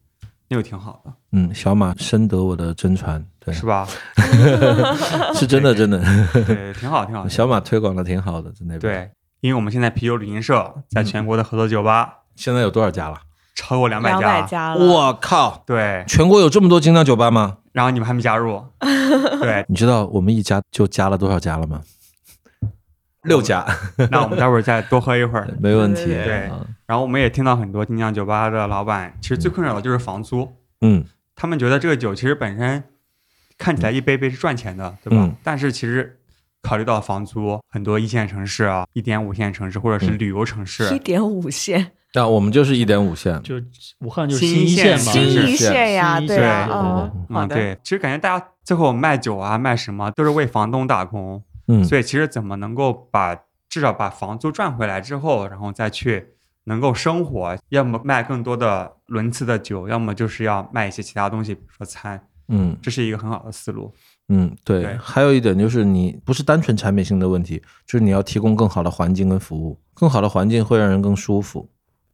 [0.50, 3.88] 那就挺好的，嗯，小马深得我的真传，对，是吧？
[5.34, 6.00] 是真的真的，
[6.46, 7.28] 对， 挺好，挺好。
[7.30, 8.80] 小马推广的挺好的，在那边。
[8.80, 13.18] 对，因为我们现在啤酒旅行社在全国的合作酒吧现在有多少家了？
[13.56, 15.64] 超过两百两家，百家了，我靠！
[15.66, 17.58] 对，全国有这么多精酿酒吧吗？
[17.72, 18.66] 然后你们还没加入，
[19.40, 21.80] 对，你知道我们一家就加了多少家了吗？
[23.24, 23.66] 六家，
[24.12, 25.48] 那我们待会儿再多喝一会儿。
[25.60, 26.06] 没问题。
[26.06, 26.50] 对
[26.86, 30.48] 然后我们也听到很多精酿酒吧的老板，其实最困扰的就是房租。
[30.82, 31.04] 嗯。
[31.36, 32.84] 他们觉得这个酒其实本身
[33.58, 35.24] 看起来一杯杯是赚钱的，对吧？
[35.26, 35.36] 嗯。
[35.44, 36.20] 但是其实
[36.62, 40.18] 考虑到房租，很多一线城市啊、一点五线城市或者是嗯。
[40.20, 43.56] 旅游城市，一点五线， 但我们就是一点五线，就
[44.02, 46.38] 武汉就是新一线嘛，新一线呀，新一对
[47.30, 53.36] 嗯，对，其实感觉大家最后卖酒啊、卖什么都是为房东打工，嗯，所以其实怎么能够把
[53.70, 56.36] 至少把房租赚回来之后，然后再去
[56.66, 62.78] 能够生活，要么卖更多的轮次的酒，要么就是要卖一些其他东西，比如说餐，嗯。
[62.82, 63.94] 这是一个很好的思路。
[64.30, 64.82] 嗯，对。
[64.82, 64.98] 对。
[64.98, 71.70] 还有一点就是，你不是单纯产品性的问题，就是你要提供更好的环境跟服务，更好的环境会让人更舒服，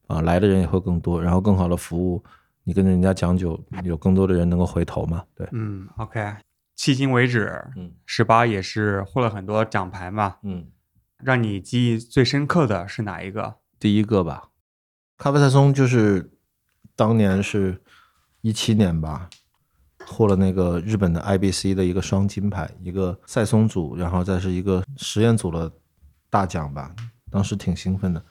[0.07, 2.23] 啊，来的人也会更多，然后更好的服务，
[2.63, 6.19] 你跟人家讲酒，有更多的人能够回头嘛，对，嗯，OK，
[6.79, 10.37] 迄今为止，嗯十八也是获了很多奖牌嘛。
[10.43, 10.67] 嗯。
[11.21, 13.55] 让你记忆最深刻的是哪一个？
[13.77, 14.51] 第一个吧，
[15.17, 16.31] 咖啡菜松就是
[16.95, 17.81] 当年是
[18.39, 19.29] 一七年吧，
[20.05, 25.69] 获了那个日本的 IBC 的一个双金牌，一个赛松组，然后再是一个实验组的
[26.29, 26.95] 大奖吧，
[27.29, 28.23] 当时挺兴奋的。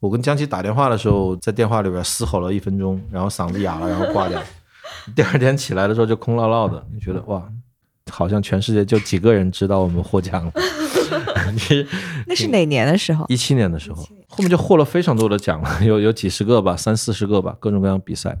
[0.00, 4.42] 我跟江奇打电话的时候，在电话里边嘶吼了一分钟，然后嗓子哑了，然后挂掉。
[5.14, 7.48] 第二天起来的时候就空落落的，你觉得哇，
[8.10, 10.52] 好像全世界就几个人知道我们获奖了。
[11.52, 11.86] 你
[12.26, 13.24] 那是哪年的时候？
[13.28, 18.38] 一七年的时候，后面就获了非常多的奖了， 有有几十个吧，三四十个吧，各种各样比赛。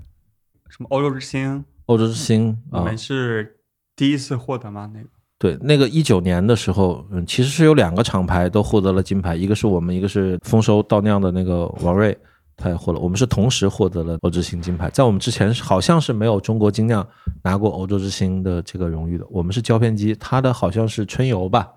[0.68, 1.64] 什么欧洲之星？
[1.86, 3.56] 欧洲之星啊你们，是
[3.94, 4.90] 第一次获得吗？
[4.92, 5.08] 那个
[5.38, 12.16] 对，那个一九年的时候，嗯，其实是有两个厂牌都获得了金牌，一个是我们，一个是丰收倒酿的那个王瑞，
[12.56, 14.88] 他也获了，我们是同时获得了欧之星金牌。
[14.90, 17.06] 在我们之前好像是没有中国精酿
[17.42, 21.68] 拿过欧洲之星的这个荣誉的，我们是胶片机，他的好像是春游吧，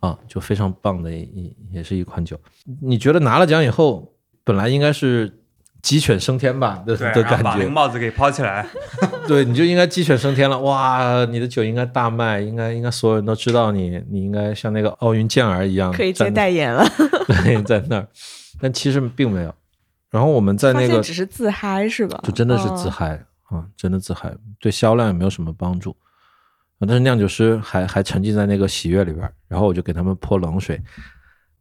[0.00, 2.38] 啊，就非常棒的一也是一款酒。
[2.82, 4.12] 你觉得拿了奖以后，
[4.44, 5.40] 本来应该是
[5.82, 8.66] 鸡犬升天吧的对，的感然后把那个觉，帽子给抛起来。
[9.26, 10.60] 对，你就应该鸡犬升天了。
[10.60, 16.84] 哇，你的酒应该大卖，应该应该所有人都知道你，你应该像那个奥运健儿一样可以接代言了，
[17.26, 18.06] 对，在那儿，
[18.60, 19.54] 但其实并没有。
[20.10, 22.20] 然后我们在那个现只是自嗨是吧？
[22.24, 25.90] 就真的是自嗯嗨啊、真的自嗨，对销量也没有什么帮助。
[26.78, 30.80] 啊但是酿酒师还还沉浸在那个喜悦里边儿，然后我就给他们泼冷水。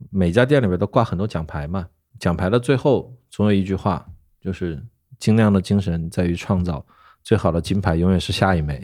[0.10, 1.86] 每家店里边都挂很多奖牌嘛，
[2.20, 4.06] 奖牌的最后总有一句话，
[4.40, 4.82] 就是
[5.18, 6.86] 精酿的精神在于创造，
[7.22, 8.82] 最好的金牌永远是下一枚。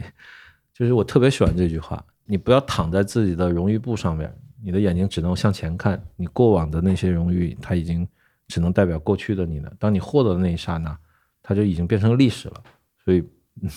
[0.74, 4.30] 就是我特别喜欢这句话，你不要躺在自己的荣誉簿上面，
[4.62, 8.06] 你的眼睛只能向前看，你过往的那些荣誉，它已经
[8.48, 9.70] 只能代表过去的你呢。
[9.78, 10.96] 当你获得的那一刹那，
[11.42, 12.62] 它就已经变成历史了。
[13.04, 13.20] 所以，
[13.62, 13.70] 嗯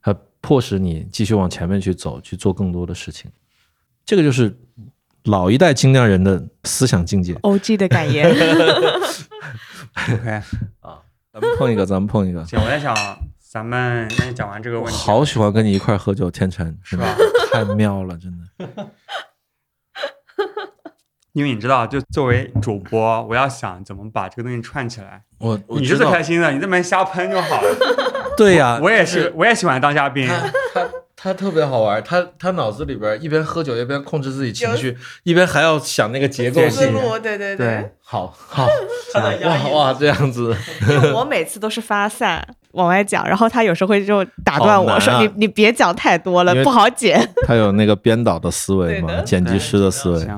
[0.00, 3.30] 它迫使你继续往前面去走，去做更多的事情。
[4.04, 4.56] 这个就是
[5.24, 7.34] 老一代精酿人的思想境界。
[7.34, 8.30] OG 的感言，
[10.14, 10.42] OK，
[10.80, 11.02] 啊
[11.32, 12.44] 咱们碰一个，咱们碰一个。
[12.46, 12.96] 行，我在想，
[13.38, 17.14] 咱们那讲完这个问题，好喜欢跟你一块喝酒，天成是吧？
[17.52, 18.90] 太妙了，真的。
[21.38, 25.22] 因为你知道，就作为主播，我要想怎么把这个东西串起来。
[25.38, 27.68] 我我你是最开心的，你这么瞎喷就好了。
[28.36, 30.26] 对呀，我也是，我也喜欢当嘉宾。
[30.26, 36.92] 他他他特别好玩，他他脑子里边一边喝酒一边控制自己情绪，一边还要想那个结构对性。
[37.22, 38.66] 对对对，好好，
[39.44, 40.56] 哇哇这样子，
[41.14, 47.32] 我每次都是发散往外讲，然后他有时候会就打断我说：“好难啊你你别讲太多了不好剪。
[47.46, 50.28] 他有那个编导的思维嘛，剪辑师的思维。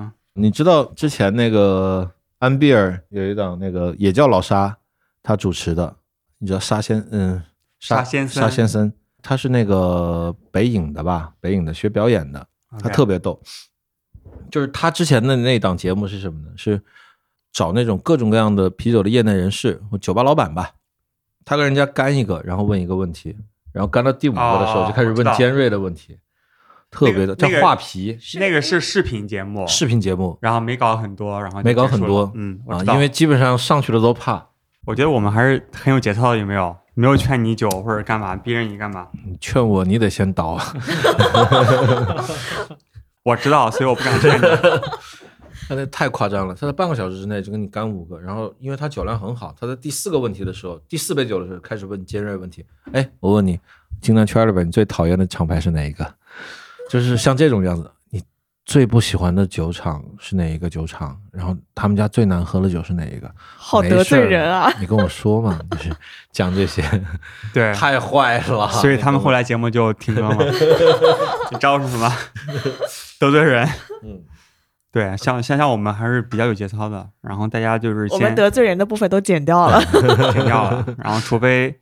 [0.41, 4.77] 行，你知道之前那个安比尔有一档那个也叫老沙，
[5.23, 5.97] 他主持的，
[6.39, 7.43] 你知道沙先嗯
[7.79, 11.33] 沙先生沙先生，他是那个北影的吧？
[11.41, 12.47] 北影的学表演的，
[12.81, 13.41] 他特别逗。
[14.51, 16.49] 就是他之前的那档节目是什么呢？
[16.57, 16.81] 是
[17.53, 20.73] 找那种各种各样的啤酒的业内人士或酒吧老板吧，
[21.45, 23.37] 他跟人家干一个，然后问一个问题，
[23.73, 26.19] 然后干到第五个的时候哦就开始问尖锐的问题，
[26.91, 34.45] 特别的叫画皮那个是视频节目，视频节目然后没搞很多，然后没搞很多嗯，啊，因为基本上上去了都怕。
[34.87, 36.77] 我觉得我们还是很有节操的，有没有？
[36.95, 39.07] 没有劝你酒或者干嘛，逼着你干嘛。
[39.25, 40.59] 你劝我，你得先倒。
[43.23, 44.43] 我知道，所以我不敢劝你。
[45.69, 52.67] 他那太夸张了，他在半个小时之内就跟你干五个，然后因为他酒量很好，他在第四个问题的时候，第四杯酒的时候开始问尖锐问题。
[52.93, 53.61] 哎，我问你，
[54.01, 56.15] 精酿圈里边你最讨厌的厂牌是哪一个？
[56.91, 58.21] 就是像这种样子，你
[58.67, 61.17] 最不喜欢的酒厂是哪一个酒厂？
[61.33, 63.31] 然后他们家最难喝的酒是哪一个？
[63.57, 64.73] 好得罪人啊！
[64.81, 65.95] 你跟我说嘛，就是
[66.33, 66.83] 讲这些，
[67.55, 68.69] 对，太坏了。
[68.73, 70.37] 所以他们后来节目就停更了。
[71.53, 72.13] 你知道是什么？
[73.21, 73.65] 得罪人。
[74.03, 74.21] 嗯。
[74.93, 79.81] 对，像像像我们还是比较有节操的，然后大家就是我们得罪人的部分都剪掉了，
[80.35, 81.73] 剪掉了，然后除非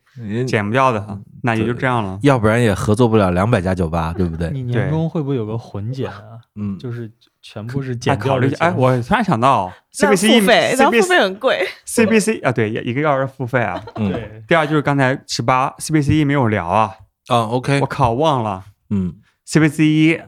[0.46, 4.50] 剪不掉的，那也就这样了，要不然也合作不了两百家酒吧，对不对？
[4.50, 6.38] 你年终会不会有个混剪啊？
[6.56, 7.10] 嗯，就是
[7.42, 8.52] 全部是剪考虑。
[8.54, 14.42] 哎，我突然想到，CBC 付费，那付费很贵，CBC 啊，对，一个要是付费啊，对。
[14.48, 16.92] 第二就是刚才十八 CBC 一没有聊啊，
[17.28, 19.14] 啊，OK，我靠，忘了，嗯
[19.46, 20.20] ，CBC 一。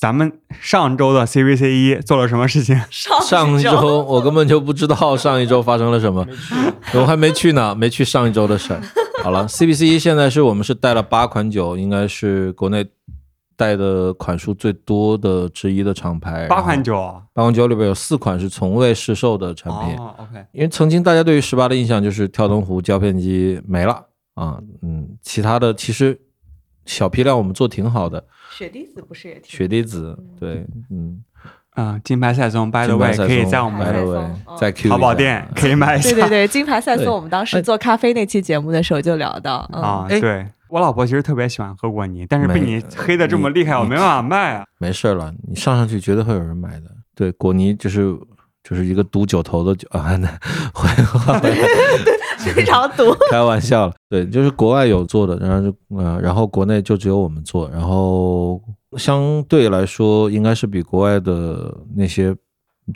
[0.00, 0.32] 咱们
[0.62, 2.74] 上周的 CVC 一做了什么事情？
[2.90, 6.26] 上一周我根本就不知道上一周发生了什么，
[6.94, 8.80] 我还没去呢，没去上一周的事儿。
[9.22, 12.82] 好了，CVC 一现在是我们是带了八款酒，应该是国内
[13.58, 16.46] 带的款数最多的之一的厂牌。
[16.46, 16.94] 八款酒，
[17.34, 19.94] 八款酒里边有四款是从未试售的产品。
[19.98, 26.18] OK，因为曾经大家对于十八的印象就是跳灯壶、胶片机没了啊，嗯，其他的其实
[26.86, 28.24] 小批量我们做挺好的。
[28.60, 29.44] 雪滴子不是也挺？
[29.44, 31.24] 雪滴子对，嗯
[31.70, 36.10] 啊，金牌赛松，by the way，可以在我们在淘宝店可以买一下。
[36.10, 40.06] 对对对，金牌赛松，我们当时做咖啡那期节目的时候就聊到啊。
[40.08, 44.64] 对我老婆其实特别喜欢喝果泥，但是被你黑的这么厉害，我没办法卖啊。
[44.78, 46.90] 没事了，你上上去绝对会有人买的。
[47.14, 48.14] 对，果泥就是
[48.62, 50.28] 就是一个赌九头的酒 啊，那
[50.72, 50.88] 会
[51.40, 51.54] 会。
[52.54, 53.94] 非常毒，开玩笑了。
[54.08, 58.58] 对，就是国外有做的，然后就呃，然后国内就只有我们做，然后
[58.96, 62.34] 相对来说，应该是比国外的那些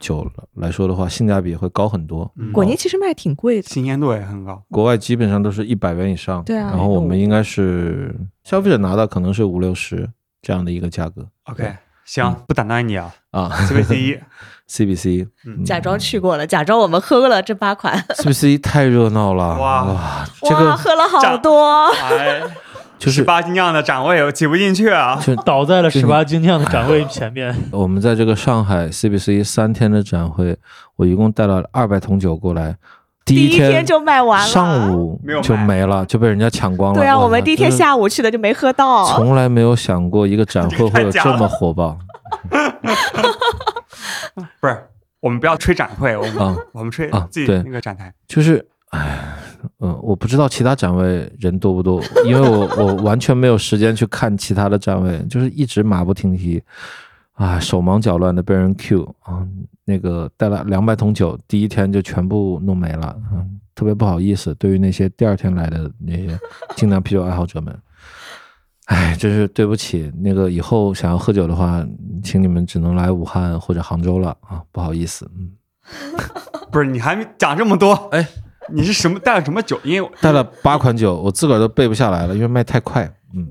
[0.01, 2.33] 酒来说的话，性价比会高很多。
[2.39, 6.43] 嗯果泥其实卖挺贵的，新鲜度也很高，国外基本上都是一百元以上。
[6.45, 10.09] 对啊，然后我们应该是消费者拿到可能是五六十
[10.41, 11.29] 这样的一个价格。
[11.45, 11.71] OK。
[12.07, 14.19] 行，不打断你啊啊！CBC 一
[14.75, 15.29] ，CBC，
[15.65, 17.97] 假装去过了， 假装我们喝过了这八款。
[18.17, 21.89] CBC 太热闹了，哇哇，这个喝了好多，
[22.99, 27.55] 就是十八精酿的展位挤不进去啊，就倒在了十八精酿的展位前面。
[27.71, 30.57] 我们在这个上海 CBC 三天的展会，
[30.97, 32.77] 我一共带了二百桶酒过来。
[33.27, 37.01] 第一天就卖完了，上午就没了，就被人家抢光了。
[37.01, 39.03] 对啊，我们第一天下午去的就没喝到。
[39.07, 41.99] 从来没有想过一个展会会有这么火爆。
[44.61, 44.77] 不是，
[45.21, 48.13] 我们不要吹展会，我们我们吹自己那个展台。
[48.27, 49.37] 就是，哎，
[49.81, 56.63] 嗯，我不知道其他展位人多不多，因为我我完全没有时间去看其他的展位，就是一直马不停蹄。
[57.35, 59.45] 啊，手忙脚乱的被人 Q 啊，
[59.85, 66.39] 那个带了两百桶酒，第一天就全部弄没了，嗯，特别不好意思，对于那些第二天来的那些
[66.77, 67.77] 精酿啤酒爱好者们，
[68.87, 70.13] 哎，真是对不起。
[70.23, 71.85] 那个以后想要喝酒的话，
[72.23, 75.53] 请你们只能来武汉或者杭州了啊，不好意思，嗯，
[76.71, 78.27] 不是你还没讲这么多，哎，
[78.73, 79.79] 你是什么带了什么酒？
[79.85, 83.11] 因为带了八款酒，我自个儿都背不下来了，因为卖太快。
[83.37, 83.49] 嗯，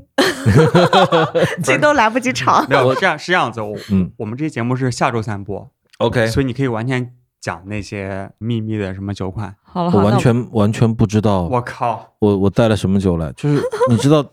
[1.62, 2.66] 这都来不及尝。
[2.70, 3.60] 没有， 这样是这样子。
[3.60, 7.12] 我嗯，我们这期节目是下周三播，OK，所以你可以完全
[7.42, 9.54] 讲那些秘密的什么酒款。
[9.64, 11.44] 好了，我完全完全不知道。
[11.44, 13.30] 我靠，我我带了什么酒来？
[13.36, 14.26] 就是你知道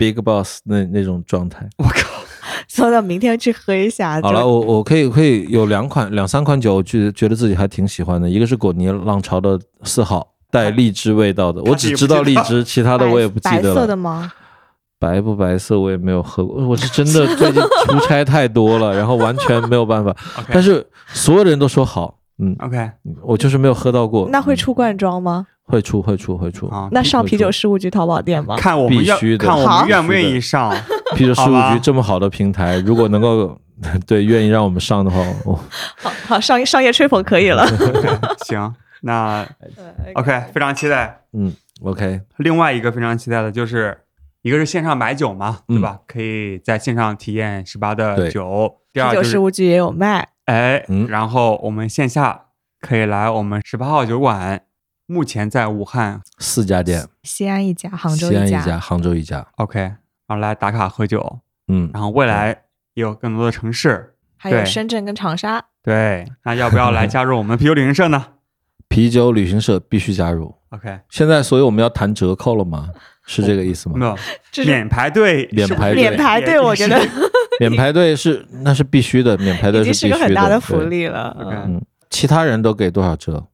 [0.00, 1.68] Big Boss 那那种状态。
[1.76, 2.24] 我靠，
[2.66, 4.18] 说到明天去喝一下。
[4.22, 8.26] 好了，我我可以可以有两款两三款酒，我觉觉得自己还挺喜欢的。
[8.26, 11.62] 一个是果泥浪潮的四号，带荔枝味道的。
[11.64, 13.74] 我只知道荔枝，其他的我也不记得了。
[13.74, 14.32] 白色的吗？
[14.98, 20.16] 白不白色我也没有喝过，我是真的最近出差太多了，然后完全没有办法。
[20.50, 22.90] 但是所有人都说好，嗯，OK，
[23.22, 24.28] 我就是没有喝到过。
[24.30, 25.46] 那会出罐装吗？
[25.70, 26.88] 会出，会出，会出啊。
[26.92, 28.56] 那上啤酒事务局淘宝店吧？
[28.56, 30.74] 看我们必须的，看我们愿不愿意上
[31.16, 33.58] 啤酒事务局这么好的平台，如果能够
[34.06, 35.54] 对愿意让我们上的话，我
[36.02, 37.66] 好好商业商业吹捧可以了。
[38.46, 39.46] 行，那
[40.14, 41.22] OK，非常期待。
[41.32, 41.52] 嗯
[41.82, 42.20] ，OK。
[42.38, 43.98] 另外一个非常期待的就是。
[44.42, 45.98] 一个是线上买酒嘛，对吧？
[46.06, 48.74] 可以在线上体验十八的酒。
[48.90, 50.26] 第二就是事务局也有卖。
[50.46, 52.44] 哎，然后我们线下
[52.80, 54.62] 可以来我们十八号酒馆，
[55.10, 59.44] 目前在武汉四家店，西安一家，杭州一家，西安一家，杭州一家。
[59.56, 59.96] OK，然
[60.28, 61.40] 后来打卡喝酒。
[61.66, 62.62] 嗯，然后未来
[62.94, 65.64] 也有更多的城市，还有深圳跟长沙。
[65.82, 68.24] 对，那要不要来加入我们啤酒旅行社呢？
[68.88, 70.54] 啤酒旅行社必须加入。
[70.68, 72.90] OK，现在，所以我们要谈折扣了吗？
[73.26, 73.96] 是这个意思吗？
[73.98, 74.16] 没有
[74.52, 76.96] 这是免排队免排队免排队，我觉得
[77.58, 80.26] 免排队是那是必须的，免排队已经是个必须的。
[80.26, 80.80] 很大的福。
[80.82, 81.36] 利了。
[81.40, 83.44] 嗯嗯，其他人都给多少折？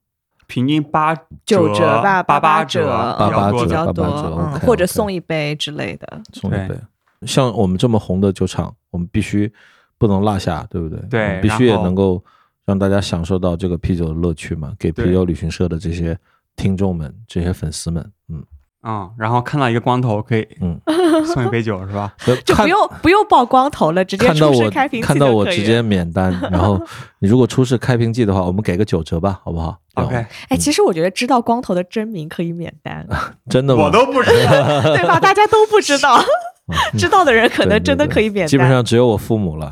[0.46, 2.88] 平均八九折吧，八八折，
[3.18, 6.22] 嗯八八折比较八八多，折或者送一杯之类的。
[6.32, 6.74] 送一杯。
[7.22, 9.52] 像我们这么红的酒厂，我们必须
[9.98, 11.00] 不能落下，对不对？
[11.08, 12.22] 对必须也能够
[12.64, 16.16] 让大家享受到这个啤酒的乐趣嘛，给啤酒旅行社的这些
[16.54, 18.12] 听众们、这些粉丝们，
[18.86, 20.78] 嗯嗯，然后看到一个光头可以嗯，
[21.26, 22.12] 送一杯酒是吧？
[22.44, 26.80] 就不用不用报光头了，直接看到我出示开瓶器看到就可以我直接免单，然后
[27.18, 30.14] 你如果出示开瓶剂的话，我们给个九折吧，好不好 OK，
[30.48, 33.06] 哎，其实我觉得知道光头的真名可以免单，
[33.50, 33.84] 真的吗？
[33.84, 34.82] 我都不知道。
[34.94, 35.18] 对吧？
[35.18, 36.22] 大家都不知道，
[36.98, 38.48] 知道的人可能真的可以免单。
[38.48, 39.70] 基本上只有我父母了。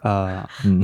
[0.00, 0.80] 啊，嗯，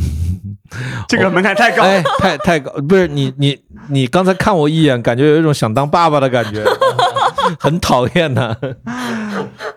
[1.09, 1.85] 这个门槛太高。
[1.85, 3.57] 哎，太太高，不是你你
[3.89, 6.65] 你刚才看我一眼，感觉有一种想当爸爸的感觉，
[7.59, 8.57] 很讨厌的。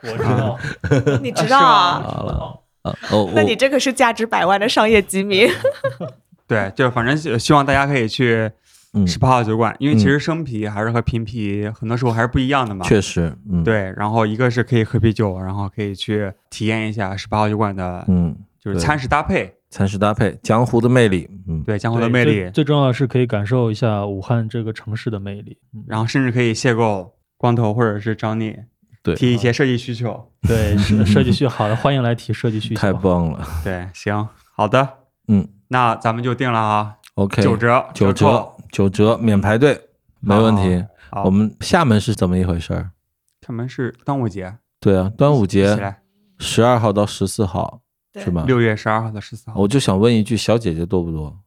[0.03, 0.57] 我知道，
[1.21, 2.01] 你知道啊？
[2.03, 5.47] 好了那你这可是价值百万的商业机密。
[6.47, 8.49] 对，就反正希希望大家可以去
[8.93, 12.85] 嗯十八号酒馆，因为其实生啤还是和平啤很多时候还是不一样的嘛。
[12.85, 25.57] 确实，嗯，，对，然后一个是可以喝啤酒，然后可以去体验一下十八号酒馆的，嗯，就是餐食搭配，餐食搭配，江湖的魅力，嗯，对江湖的魅力，最最重要的是可以感受一下武汉这个城市的魅力。
[25.73, 28.55] 嗯然后甚至可以邂逅光头或者是找你，
[29.03, 30.31] 对提一些设计需求。
[30.47, 32.81] 对，设计需好的，欢迎来提设计需求。
[32.81, 34.87] 太棒了， 对，行，好的，
[35.27, 39.79] 嗯那咱们就定了啊，，OK，九折，九折，九折免排队，
[40.19, 40.83] 没问题。
[41.23, 42.91] 我们厦门是怎么一回事儿？
[43.45, 45.77] 厦门是端午节，对啊，端午节，
[46.37, 47.81] 十二号到十四号
[48.15, 48.43] 是吧？
[48.47, 51.37] 六月十二号到十四号，我就想问一句，小姐姐多不多？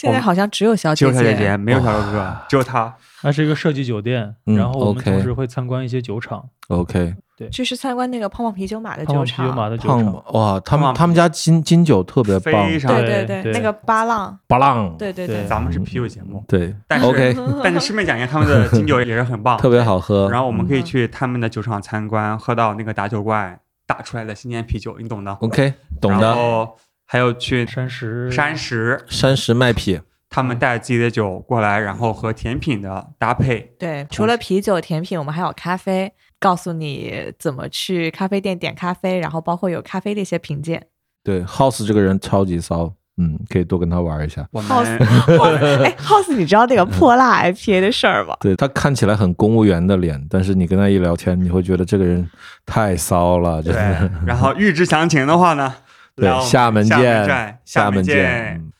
[0.00, 2.94] 现在好像只有小只有姐小姐姐，没有小哥哥，只有他。
[3.22, 9.26] 那是一个设计酒店，嗯然后我们同时会参观一些酒厂，OK，对就是参观那个胖胖啤酒马的酒厂。
[9.26, 10.24] 胖啤酒马的酒厂。
[10.32, 20.30] 哇，他们他们家金金酒特别棒，非常对对对，那个八浪，八浪，对对对咱们是啤酒节目，对但是，OK， 但是顺便讲一下，他们的金酒也是很棒， 特别好喝。
[20.30, 25.30] 然后我们可以嗯去他们的酒厂参观，喝到那个打酒怪打出来的新鲜啤酒，你懂的。
[25.42, 26.34] OK，懂然的。
[26.34, 26.74] 后
[27.12, 33.72] 还有去山石山石，山石卖啤，他们带自己的酒过来，然后和甜品的搭配。
[33.80, 40.86] 对，除了啤酒、甜品，我们还有咖啡，告诉你怎么去咖啡店点咖啡，然后包括有咖啡的一些品鉴。
[41.24, 44.46] 对，House 这个人超级骚，嗯，可以多跟他玩一下。
[44.52, 48.36] 我们 House，哎，House，你知道那个泼辣 IPA 的事儿吗？
[48.38, 52.30] 对他看起来很公务员的脸，但是你跟他一聊天，你会觉得这个人
[52.64, 55.74] 太骚了，真对的。，然后预知详情的话呢，
[56.20, 58.56] 对厦门见站，厦门门见。
[58.56, 58.72] 嗯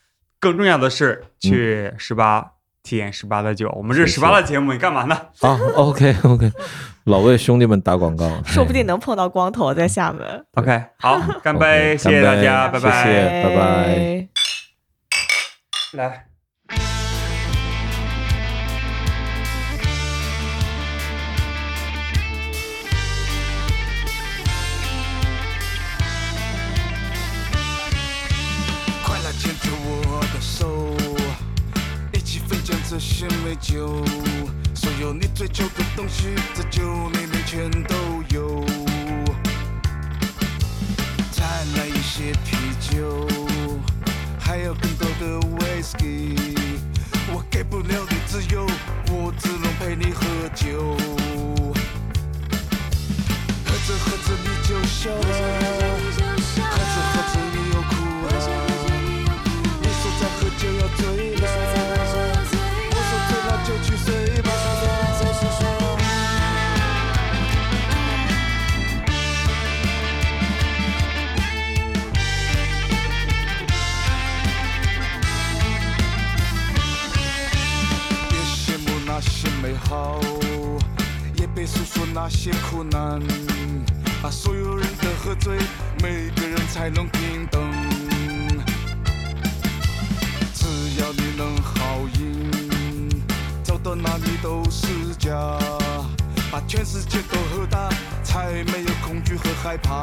[0.43, 3.71] 更重要的是去十八体验十八的酒。
[3.77, 5.15] 我们这十八的节目，你干嘛呢？
[5.41, 6.51] 啊， OK OK，
[7.05, 10.47] 老为兄弟们打广告，说不定能碰到光头在厦门。
[10.55, 13.05] OK，好， 干杯谢谢大家，拜拜。
[13.05, 14.29] 谢谢拜拜
[15.93, 16.25] 来，
[33.01, 34.05] 分享这些美酒。
[34.75, 36.83] 所有你追求的东西，在酒
[37.15, 37.97] 里面全都
[38.29, 38.65] 有。
[41.33, 41.45] 再
[41.77, 43.27] 来一些啤酒，
[44.39, 46.37] 还有更多的 whisky。
[47.33, 48.67] 我给不了你自由，
[49.11, 50.95] 我只能陪你喝酒。
[53.65, 55.21] 喝着喝着你就笑了，
[56.71, 57.91] 喝着喝着你又哭
[58.27, 58.29] 了。
[59.81, 61.01] 你说再喝就要醉
[82.31, 83.21] 些苦难。
[84.23, 85.59] 把，所有人的喝醉，
[86.03, 87.61] 每个人才能平等。
[90.55, 90.67] 只
[91.01, 92.51] 要你能好运，
[93.63, 94.87] 走到哪里都是
[95.19, 95.59] 家。
[96.51, 97.89] 把全世界都喝大，
[98.25, 100.03] 才没有恐惧和害怕。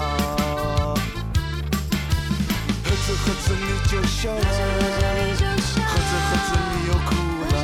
[2.84, 4.40] 喝着喝着你就笑了，
[5.86, 7.10] 喝着喝着你又哭
[7.52, 7.56] 了。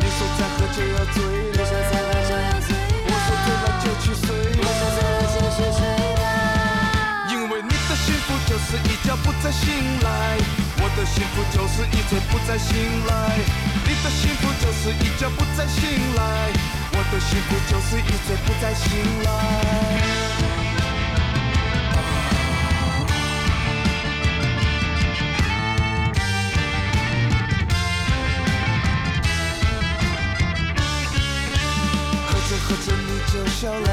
[0.00, 1.16] 你说再喝就要醉
[1.52, 1.53] 了
[9.44, 9.68] 再醒
[10.00, 10.38] 来，
[10.78, 12.74] 我的幸福就是一醉不再醒
[13.06, 13.12] 来。
[13.84, 15.84] 你的幸福就是一觉不再醒
[16.16, 16.48] 来，
[16.92, 18.88] 我的幸福就是一睡不再醒
[19.22, 19.28] 来。
[32.26, 33.88] 喝着喝着你就笑了，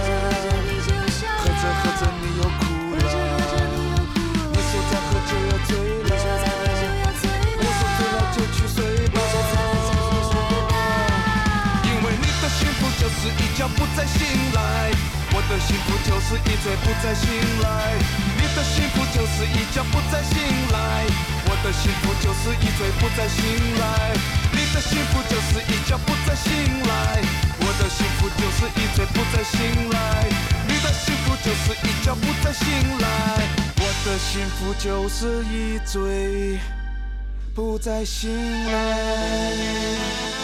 [13.22, 14.90] 是一觉不再醒来，
[15.32, 17.30] 我的幸福就是一醉不再醒
[17.62, 17.94] 来。
[18.36, 20.42] 你的幸福就是一觉不再醒
[20.74, 21.06] 来，
[21.46, 24.18] 我的幸福就是一醉不再醒来。
[24.52, 26.50] 你的幸福就是一觉不再醒
[26.82, 27.22] 来，
[27.60, 29.60] 我的幸福就是一醉不再醒
[29.92, 30.26] 来。
[30.68, 32.66] 你的幸福就是一觉不再醒
[32.98, 33.06] 来，
[33.78, 36.60] 我的幸福就是一醉
[37.54, 38.32] 不再醒
[38.66, 40.41] 来。